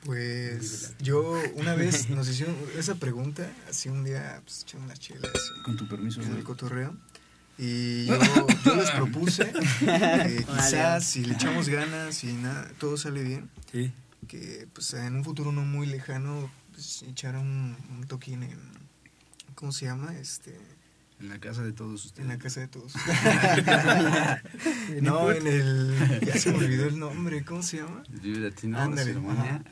[0.05, 5.30] Pues yo una vez nos hicieron esa pregunta, así un día pues echando unas chelas
[5.64, 6.96] Con tu permiso, en el cotorreo.
[7.57, 13.22] Y yo, yo les propuse que quizás si le echamos ganas y nada, todo sale
[13.22, 13.92] bien, Sí.
[14.26, 18.59] que pues en un futuro no muy lejano pues, echar un, un toquín en,
[19.55, 20.16] ¿cómo se llama?
[20.18, 20.59] Este,
[21.20, 22.22] En la casa de todos ustedes.
[22.24, 22.92] en la casa de todos.
[25.00, 28.03] no, en el, ya se me olvidó el nombre, ¿cómo se llama?
[28.09, 29.62] Vive Latino, la Ándale, ceremonia.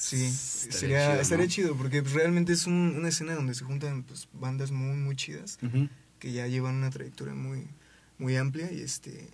[0.00, 1.50] Sí, Estaría sería, chido, estaría ¿no?
[1.50, 5.16] chido porque pues, realmente es un- una escena donde se juntan pues, bandas muy muy
[5.16, 5.88] chidas Ujú.
[6.20, 7.66] que ya llevan una trayectoria muy
[8.16, 9.28] muy amplia y este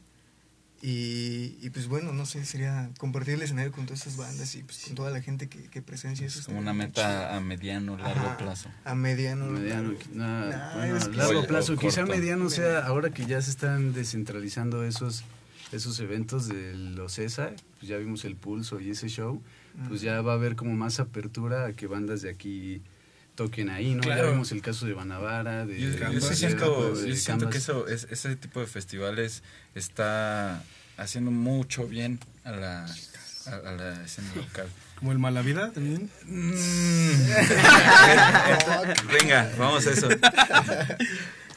[0.82, 4.62] y, y, pues bueno no sé sería compartir el escenario con todas esas bandas y
[4.64, 7.96] pues con toda la gente que, que presencia eso Es como una meta a mediano,
[7.96, 8.06] chido.
[8.08, 8.68] largo Ajá, plazo.
[8.84, 9.98] a mediano, Mediano, largo.
[10.12, 12.16] no, Nah, bueno, es que- largo Oye, plazo, o quizá corto.
[12.16, 15.24] mediano sea ahora que ya se están descentralizando esos
[15.72, 19.42] esos eventos de los ESA, pues ya vimos el pulso y ese show,
[19.88, 22.82] pues ya va a haber como más apertura a que bandas de aquí
[23.34, 24.02] toquen ahí, ¿no?
[24.02, 24.24] Claro.
[24.24, 27.88] Ya vimos el caso de Banavara, de Yo, Canvas, siento, de yo siento que eso,
[27.88, 29.42] es, ese tipo de festivales
[29.74, 30.62] está
[30.96, 32.86] haciendo mucho bien a la,
[33.46, 34.68] a, a la escena local.
[34.96, 36.08] Como el Malavida también.
[39.20, 40.08] Venga, vamos a eso.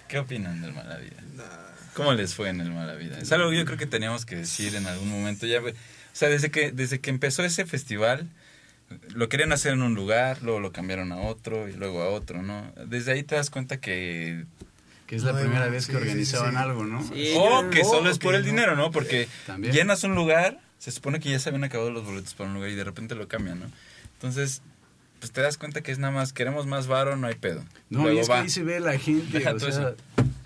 [0.07, 1.17] ¿Qué opinan del Malavida?
[1.93, 3.19] ¿Cómo les fue en el Malavida?
[3.19, 5.45] Es algo que yo creo que teníamos que decir en algún momento.
[5.45, 5.61] Ya,
[6.17, 8.27] sea, desde que, desde que empezó ese festival,
[9.13, 12.41] lo querían hacer en un lugar, luego lo cambiaron a otro y luego a otro,
[12.41, 12.71] ¿no?
[12.87, 14.45] Desde ahí te das cuenta que...
[15.05, 16.57] Que es la primera vez sí, que sí, organizaban sí.
[16.57, 17.01] algo, ¿no?
[17.03, 18.47] Sí, o que o solo es por el no.
[18.47, 18.91] dinero, ¿no?
[18.91, 19.73] Porque También.
[19.73, 22.69] llenas un lugar, se supone que ya se habían acabado los boletos para un lugar
[22.71, 23.71] y de repente lo cambian, ¿no?
[24.13, 24.61] Entonces,
[25.19, 27.63] pues te das cuenta que es nada más, queremos más varo, no hay pedo.
[27.89, 29.93] No, Luego y es que ahí se ve la gente, Deja o todo sea,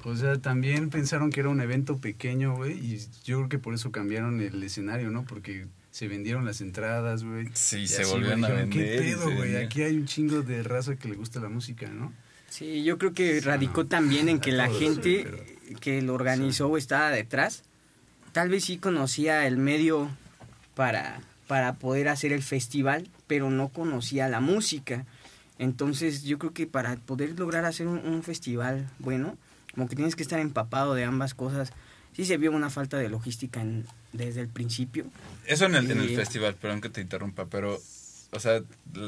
[0.04, 3.74] o sea, también pensaron que era un evento pequeño, güey, y yo creo que por
[3.74, 5.24] eso cambiaron el escenario, ¿no?
[5.26, 7.50] Porque se vendieron las entradas, güey.
[7.54, 8.96] Sí, Y se así, volvieron güey, a dijeron, vender.
[8.96, 9.56] ¿Qué pedo, güey?
[9.58, 12.14] Aquí hay un chingo de raza que le gusta la música, ¿no?
[12.50, 13.90] Sí, yo creo que radicó no.
[13.90, 17.64] también en que la todos, gente pero- que lo organizó o estaba detrás,
[18.34, 20.10] tal vez sí conocía el medio
[20.76, 25.06] para, para poder hacer el festival, pero no conocía la música.
[25.60, 29.38] Entonces yo creo que para poder lograr hacer un, un festival bueno,
[29.74, 31.72] como que tienes que estar empapado de ambas cosas.
[32.14, 35.06] Sí se vio una falta de logística en- desde el principio.
[35.46, 37.80] Eso en el, en el festival, perdón que te interrumpa, pero,
[38.32, 38.62] o sea,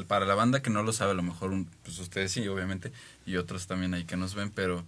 [0.08, 2.92] para la banda que no lo sabe, a lo mejor, un- pues ustedes sí, obviamente,
[3.26, 4.84] y otros también ahí que nos ven, pero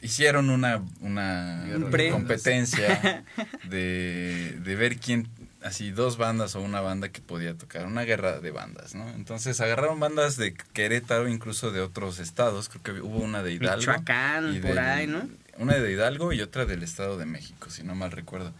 [0.00, 1.64] hicieron una, una
[2.12, 3.24] competencia
[3.68, 5.28] de, de ver quién,
[5.62, 9.08] así, dos bandas o una banda que podía tocar, una guerra de bandas, ¿no?
[9.10, 13.78] Entonces agarraron bandas de Querétaro, incluso de otros estados, creo que hubo una de Hidalgo.
[13.78, 15.28] Michoacán, y por ahí, ¿no?
[15.58, 18.52] Una de Hidalgo y otra del Estado de México, si no mal recuerdo.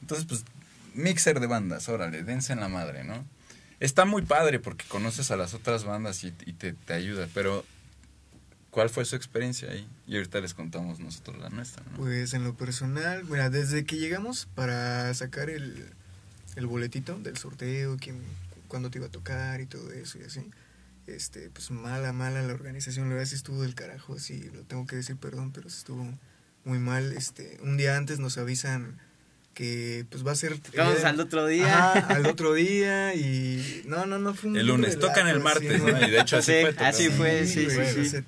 [0.00, 0.44] Entonces, pues,
[0.94, 3.24] mixer de bandas, órale, dense en la madre, ¿no?
[3.80, 7.64] Está muy padre porque conoces a las otras bandas y, y te, te ayuda, pero
[8.70, 9.86] ¿cuál fue su experiencia ahí?
[10.06, 11.98] Y ahorita les contamos nosotros la nuestra, ¿no?
[11.98, 15.92] Pues en lo personal, mira, desde que llegamos para sacar el,
[16.56, 18.20] el boletito del sorteo, quién,
[18.68, 20.40] cuándo te iba a tocar y todo eso y así,
[21.06, 24.86] este, pues mala, mala la organización, la verdad sí estuvo del carajo, sí, lo tengo
[24.86, 26.06] que decir, perdón, pero sí estuvo
[26.64, 28.98] muy mal, este, un día antes nos avisan
[29.54, 30.58] que pues va a ser...
[30.76, 31.92] Vamos eh, al otro día.
[31.92, 33.84] Ajá, al otro día y...
[33.86, 35.88] No, no, no fue un El lunes, tocan el así, martes, ¿no?
[35.92, 36.06] ¿no?
[36.06, 36.86] Y de hecho así Sí, fue.
[36.86, 38.10] así fue, sí, güey, sí, o sí.
[38.10, 38.24] sea,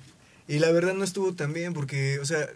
[0.47, 2.47] y la verdad no estuvo tan bien porque, o sea,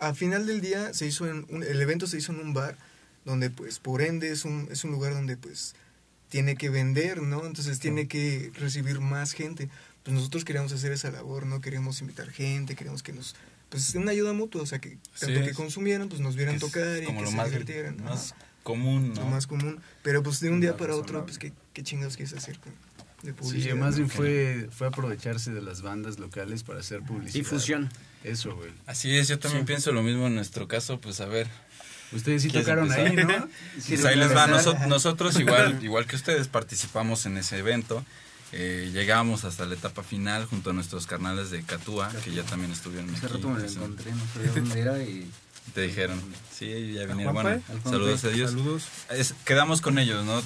[0.00, 2.76] a final del día se hizo en un- el evento se hizo en un bar
[3.24, 5.74] donde pues por ende es un, es un lugar donde pues
[6.28, 7.44] tiene que vender, ¿no?
[7.46, 9.68] Entonces tiene que recibir más gente.
[10.02, 11.60] Pues nosotros queríamos hacer esa labor, ¿no?
[11.60, 13.36] Queríamos invitar gente, queríamos que nos
[13.68, 16.56] pues una ayuda mutua, o sea, que tanto Sí, que es- consumieran, pues nos vieran
[16.56, 17.96] es tocar y como que lo se más, divirtieran.
[17.96, 18.04] ¿no?
[18.04, 19.30] más común, Lo ¿no?
[19.30, 19.80] más común.
[20.02, 22.72] Pero pues de un día para otro, pues qué, qué chingados quieres hacer con,
[23.22, 23.76] de Sí, publicidad.
[23.76, 27.32] más bien fue, fue aprovecharse de las bandas locales para hacer publicidad.
[27.34, 27.88] Difusión.
[28.24, 28.70] Eso, güey.
[28.86, 31.48] Así es, yo también pienso lo mismo en nuestro caso, pues a ver,
[32.12, 33.14] Ustedes sí ¿Quieres tocaron ahí?
[33.16, 33.48] ¿no?
[33.88, 34.46] Pues ahí les va.
[34.46, 38.04] Noso- nosotros igual, igual que ustedes participamos en ese evento.
[38.54, 42.70] Eh, llegamos hasta la etapa final junto a nuestros carnales de Catúa, que ya también
[42.70, 43.34] estuvieron Hace aquí.
[43.36, 45.30] rato me lo encontré, no sabía dónde era y...
[45.74, 46.20] Te dijeron.
[46.54, 47.32] Sí, ya vinieron.
[47.34, 48.50] Bueno, saludos a ellos.
[48.50, 48.84] Saludos.
[49.10, 50.42] Es- quedamos con ellos, ¿no?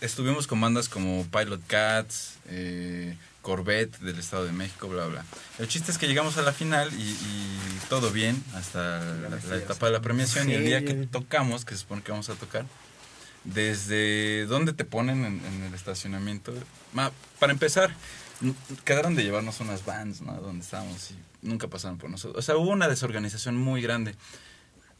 [0.00, 3.16] Estuvimos con bandas como Pilot Cats, eh,
[3.46, 5.24] Corvette del Estado de México, bla, bla.
[5.60, 9.56] El chiste es que llegamos a la final y, y todo bien hasta la, la
[9.56, 12.34] etapa de la premiación y el día que tocamos, que se supone que vamos a
[12.34, 12.66] tocar,
[13.44, 16.52] desde dónde te ponen en, en el estacionamiento.
[16.92, 17.94] Ma, para empezar,
[18.82, 20.32] quedaron de llevarnos unas vans, ¿no?
[20.40, 22.42] Donde estábamos y nunca pasaron por nosotros.
[22.42, 24.16] O sea, hubo una desorganización muy grande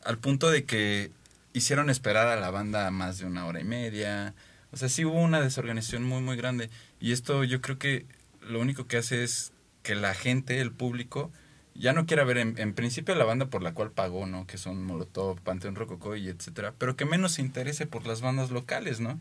[0.05, 1.11] al punto de que
[1.53, 4.34] hicieron esperar a la banda más de una hora y media.
[4.70, 6.70] O sea, sí hubo una desorganización muy, muy grande.
[7.01, 8.07] Y esto yo creo que
[8.49, 11.30] lo único que hace es que la gente, el público,
[11.74, 14.47] ya no quiera ver en, en principio la banda por la cual pagó, ¿no?
[14.47, 16.74] Que son Molotov, Panteón Rococó y etcétera.
[16.78, 19.12] Pero que menos se interese por las bandas locales, ¿no?
[19.12, 19.18] O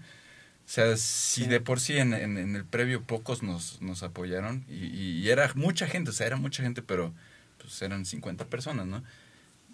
[0.68, 4.86] sea, si de por sí en, en- en el previo pocos nos, nos apoyaron y,
[4.88, 7.14] y era mucha gente, o sea, era mucha gente, pero
[7.60, 9.04] pues eran 50 personas, ¿no?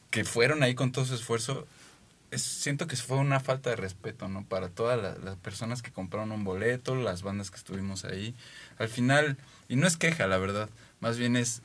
[0.10, 1.68] Que fueron ahí con todo su esfuerzo.
[2.32, 4.44] Es, siento que fue una falta de respeto, ¿no?
[4.46, 8.34] Para todas la- las personas que compraron un boleto, las bandas que estuvimos ahí.
[8.80, 10.70] Al final, y no es queja, la verdad,
[11.02, 11.62] más bien es,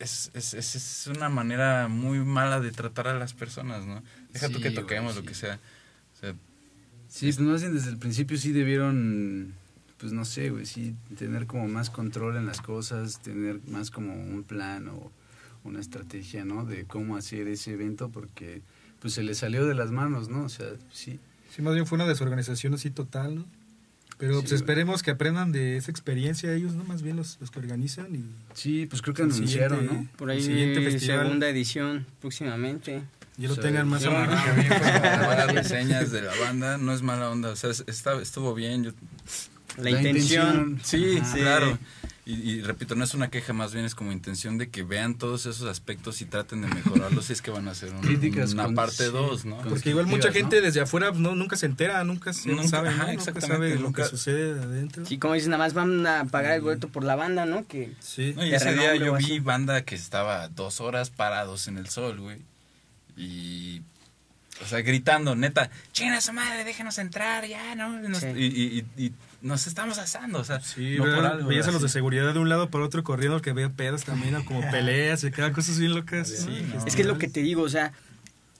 [0.00, 4.02] es, es, es, es una manera muy mala de tratar a las personas, ¿no?
[4.32, 5.28] Deja tú Sí, que güey, toquemos lo sí.
[5.28, 5.58] que sea.
[6.16, 6.34] O sea,
[7.08, 9.54] Sí, pues más bien desde el principio sí debieron,
[9.98, 14.12] pues no sé, güey, sí, tener como más control en las cosas, tener más como
[14.14, 15.10] un plan o
[15.64, 16.64] una estrategia, ¿no?
[16.64, 18.60] De cómo hacer ese evento porque
[19.00, 20.44] pues se les salió de las manos, ¿no?
[20.44, 21.18] O sea, sí.
[21.54, 23.44] Sí, más bien fue una desorganización así total, ¿no?
[24.18, 26.82] Pero Sí, pues esperemos que aprendan de esa experiencia ellos, ¿no?
[26.84, 28.24] Más bien los, los que organizan y...
[28.54, 30.06] Sí, pues creo que anunciaron, ¿no?
[30.16, 31.20] Por ahí siguiente festival.
[31.26, 33.02] segunda edición próximamente.
[33.36, 33.60] Ya lo Sí.
[33.60, 34.56] tengan más amarrado.
[34.56, 38.52] vi malas reseñas de la banda, no es mala onda, o sea, es- está, estuvo
[38.54, 38.82] bien.
[38.82, 38.90] Yo,
[39.76, 40.58] La, La intención.
[40.70, 40.80] intención.
[40.82, 41.36] sí, Ajá.
[41.36, 41.78] claro.
[42.30, 45.14] Y, y repito, no es una queja, más bien es como intención de que vean
[45.16, 48.52] todos esos aspectos y traten de mejorarlos si es que van a hacer un- Críticas
[48.52, 49.56] una con- parte sí, 2, ¿no?
[49.60, 52.90] Porque igual mucha gente desde afuera pues, no, nunca se entera, nunca se Nunca, sabe,
[52.90, 52.94] ¿no?
[52.96, 55.06] ajá, Nunca exactamente, sabe lo nunca- que sucede de adentro.
[55.06, 57.66] Sí, como dices, nada más van a pagar el boleto por la banda, ¿no?
[57.66, 58.34] Que Sí.
[58.36, 59.38] No, y de ese día yo vi así.
[59.40, 62.42] banda que estaba dos horas parados en el sol, güey.
[63.16, 63.80] Y.
[64.62, 67.90] O sea, gritando, neta, chinga su madre, déjenos entrar, ya, ¿no?
[68.00, 68.26] Nos- Sí.
[68.36, 71.48] y- y- y nos estamos asando, o sea, Sí, no por algo.
[71.48, 74.42] veías a los de seguridad de un lado para otro corriendo que veía pedas también,
[74.44, 76.28] como peleas y cada cosas bien locas.
[76.28, 76.78] Sí, ¿no?
[76.80, 76.86] no.
[76.86, 77.92] Es que es lo que te digo, o sea,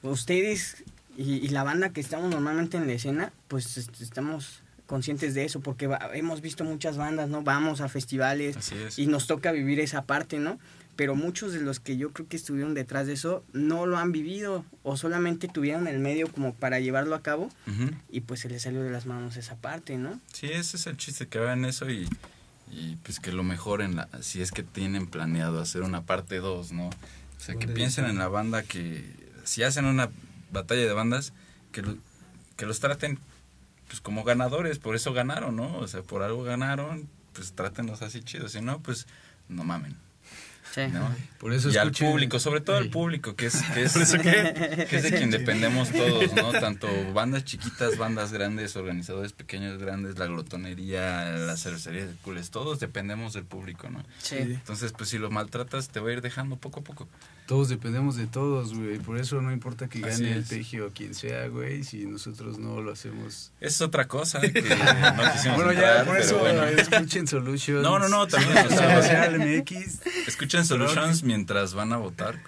[0.03, 0.85] ustedes
[1.16, 5.45] y, y la banda que estamos normalmente en la escena, pues est- estamos conscientes de
[5.45, 7.43] eso, porque va- hemos visto muchas bandas, ¿no?
[7.43, 8.57] Vamos a festivales
[8.97, 10.59] y nos toca vivir esa parte, ¿no?
[10.99, 14.11] Pero muchos de los que yo creo que estuvieron detrás de eso no lo han
[14.11, 17.51] vivido o solamente tuvieron el medio como para llevarlo a cabo
[18.11, 20.21] y pues se les salió de las manos esa parte, ¿no?
[20.33, 22.09] Sí, ese es el chiste, que vean eso y,
[22.73, 26.73] y pues que lo mejoren la, si es que tienen planeado hacer una parte 2,
[26.73, 26.89] ¿no?
[26.89, 29.09] O sea, que piensen en la banda que
[29.45, 30.11] si hacen una
[30.51, 31.33] batalla de bandas,
[31.71, 31.97] que, lo-
[32.57, 33.21] que los traten
[33.87, 35.79] pues como ganadores, por eso ganaron, ¿no?
[35.79, 39.07] O sea, por algo ganaron, pues trátenlos así chidos, si no, pues
[39.49, 39.97] no mamen,
[40.75, 40.87] Sí.
[40.93, 41.09] ¿no?
[41.39, 43.93] Por eso y al escuchen- público, sobre todo al público, que es, que es,
[44.89, 46.53] que es de quien dependemos todos, ¿no?
[46.53, 52.81] Tanto bandas chiquitas, bandas grandes, organizadores pequeños, grandes, la glotonería, la cervecería de cules, todos
[52.81, 54.05] dependemos del público, ¿no?
[54.19, 54.37] Sí.
[54.39, 57.09] Entonces, pues si lo maltratas, te va a ir dejando poco a poco.
[57.49, 58.99] Todos dependemos de todos, güey.
[58.99, 60.45] Por eso no importa que gane el.
[60.45, 63.53] Peje o quien sea, güey, si nosotros no lo hacemos.
[63.59, 66.63] Esa es otra cosa que no quisimos Bueno, entrar, ya, por eso bueno.
[66.65, 67.83] escuchen Solutions.
[67.83, 70.07] No, no, no, también, o sea, Social MX.
[70.27, 72.39] Escuchen Solutions mientras van a votar.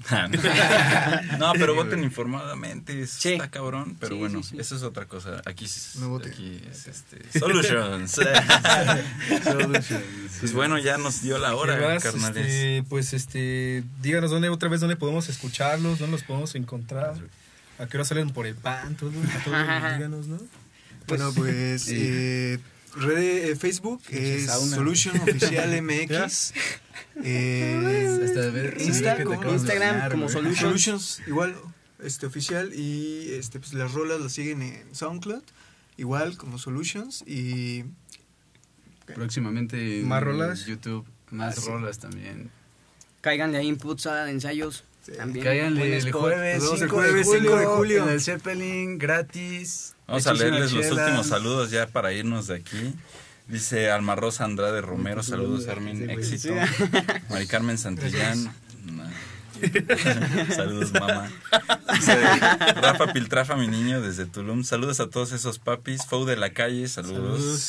[1.38, 3.32] no, pero voten informadamente, eso Sí.
[3.34, 4.56] está cabrón, pero Sí, bueno, sí, sí.
[4.60, 5.42] eso es otra cosa.
[5.44, 8.10] Aquí, es- No aquí es este, Solutions.
[9.44, 10.02] Solutions.
[10.40, 12.02] pues bueno, ya nos dio la hora, ¿Qué más?
[12.02, 12.46] carnales.
[12.46, 17.14] Este, pues este, díganos dónde otra vez dónde podemos escucharlos, dónde los podemos encontrar.
[17.78, 18.94] ¿A qué hora salen por el pan?
[18.96, 20.38] Todo, a todos, díganos, ¿no?
[21.06, 22.58] Bueno, pues eh,
[22.96, 24.76] red, eh, Facebook es sauna.
[24.76, 26.52] Solution Oficial MX.
[27.22, 30.28] Eh, Hasta ver, Insta, que te como- acabas de Instagram, como.
[30.28, 30.58] Solutions.
[30.60, 31.56] Solutions, igual,
[32.02, 32.72] este oficial.
[32.74, 35.42] Y este pues las rolas las siguen en SoundCloud,
[35.96, 37.22] igual como Solutions.
[37.26, 37.84] Y
[39.14, 40.66] Próximamente en ¿Más rolas?
[40.66, 41.68] YouTube, más Ah, sí.
[41.68, 42.50] rolas también.
[43.22, 44.84] Cáiganle ahí input, sala de ensayos.
[45.04, 45.12] Sí.
[45.12, 45.44] También.
[45.44, 48.02] Cáiganle el jueves, Nos vemos el 5 de jueves, julio, 5 de julio.
[48.04, 49.94] en el Zeppelin, gratis.
[50.06, 52.94] Vamos a leerles los últimos saludos ya para irnos de aquí.
[53.48, 56.54] Dice Alma Rosa Andrade Romero, saludos Armin, éxito.
[57.30, 58.54] Mari Carmen Santillán,
[60.54, 61.30] saludos mamá.
[61.94, 62.14] Dice
[62.76, 66.06] Rafa Piltrafa, mi niño, desde Tulum, saludos a todos esos papis.
[66.06, 67.40] Fou de la calle, saludos.
[67.40, 67.60] Saludos.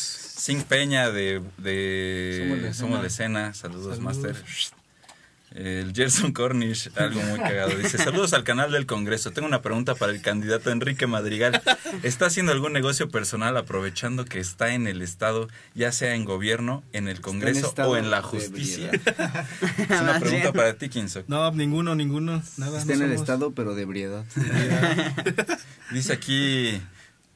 [0.41, 3.39] Sin Peña de, de Somos la Escena.
[3.41, 3.99] la Escena, saludos, Saludos.
[4.01, 4.43] Master.
[5.53, 7.75] El Gerson Cornish, algo muy cagado.
[7.75, 9.31] Dice, saludos al canal del Congreso.
[9.31, 11.61] Tengo una pregunta para el candidato Enrique Madrigal.
[12.03, 16.83] ¿Está haciendo algún negocio personal aprovechando que está en el Estado, ya sea en gobierno,
[16.93, 18.91] en el Congreso o en la justicia?
[18.91, 21.23] es una pregunta para ti, Kinso.
[21.27, 22.41] No, ninguno, ninguno.
[22.55, 22.79] Nada.
[22.79, 24.25] Está no en el estado, pero de ebriedad.
[25.91, 26.81] Dice aquí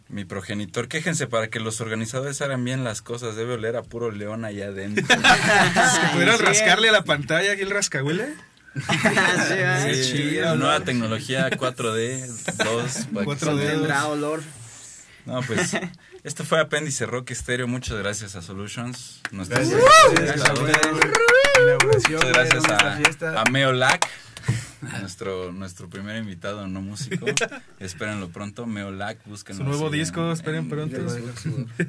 [0.08, 3.36] mi progenitor, quéjense para que los organizadores hagan bien las cosas.
[3.36, 5.06] Debe oler a puro león allá adentro.
[5.16, 8.34] Si pudieran rascarle a la pantalla aquí el rascahuele.
[8.76, 9.94] Sí.
[9.94, 10.86] Sí, chido, nueva ¿no?
[10.86, 12.28] tecnología 4D,
[12.64, 13.40] 2, para que 4D.
[13.40, 13.72] salga.
[13.72, 14.44] Tendrá olor.
[15.26, 15.72] No, pues
[16.24, 17.68] esto fue Apéndice Rock Estéreo.
[17.68, 19.22] Muchas gracias a Solutions.
[19.32, 19.70] Gracias.
[20.14, 20.88] Gracias a ustedes.
[21.64, 24.08] Inauguración, Muchas gracias a, a Meo Lac,
[25.02, 27.26] nuestro, nuestro primer invitado no músico.
[27.80, 28.66] Espérenlo pronto.
[28.66, 29.64] Meo Lac, búsquenlo.
[29.64, 30.98] Su nuevo disco, en- esperen en- pronto.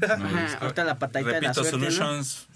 [0.08, 1.90] Ajá, ahorita la patadita de la Repito, suerte, ¿no?
[1.92, 2.46] Solutions.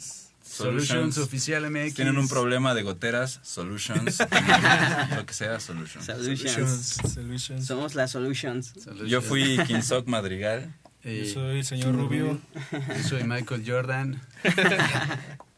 [0.42, 1.94] Solutions Oficial MX.
[1.94, 4.18] Tienen un problema de goteras, Solutions.
[5.16, 6.04] lo que sea, Solutions.
[6.04, 6.96] Solutions.
[7.14, 7.66] Solutions.
[7.66, 8.72] Somos las solutions.
[8.76, 9.08] Solutions.
[9.10, 10.74] Yo fui Kinsock Madrigal.
[11.02, 12.38] Eh, Yo soy el señor Rubio.
[12.72, 14.20] yo soy Michael Jordan.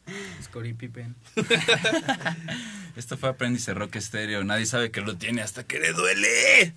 [0.43, 1.15] Scottie Pippen.
[2.97, 4.45] Esto fue Apéndice Rock Estéreo.
[4.45, 6.75] Nadie sabe que lo tiene hasta que le duele.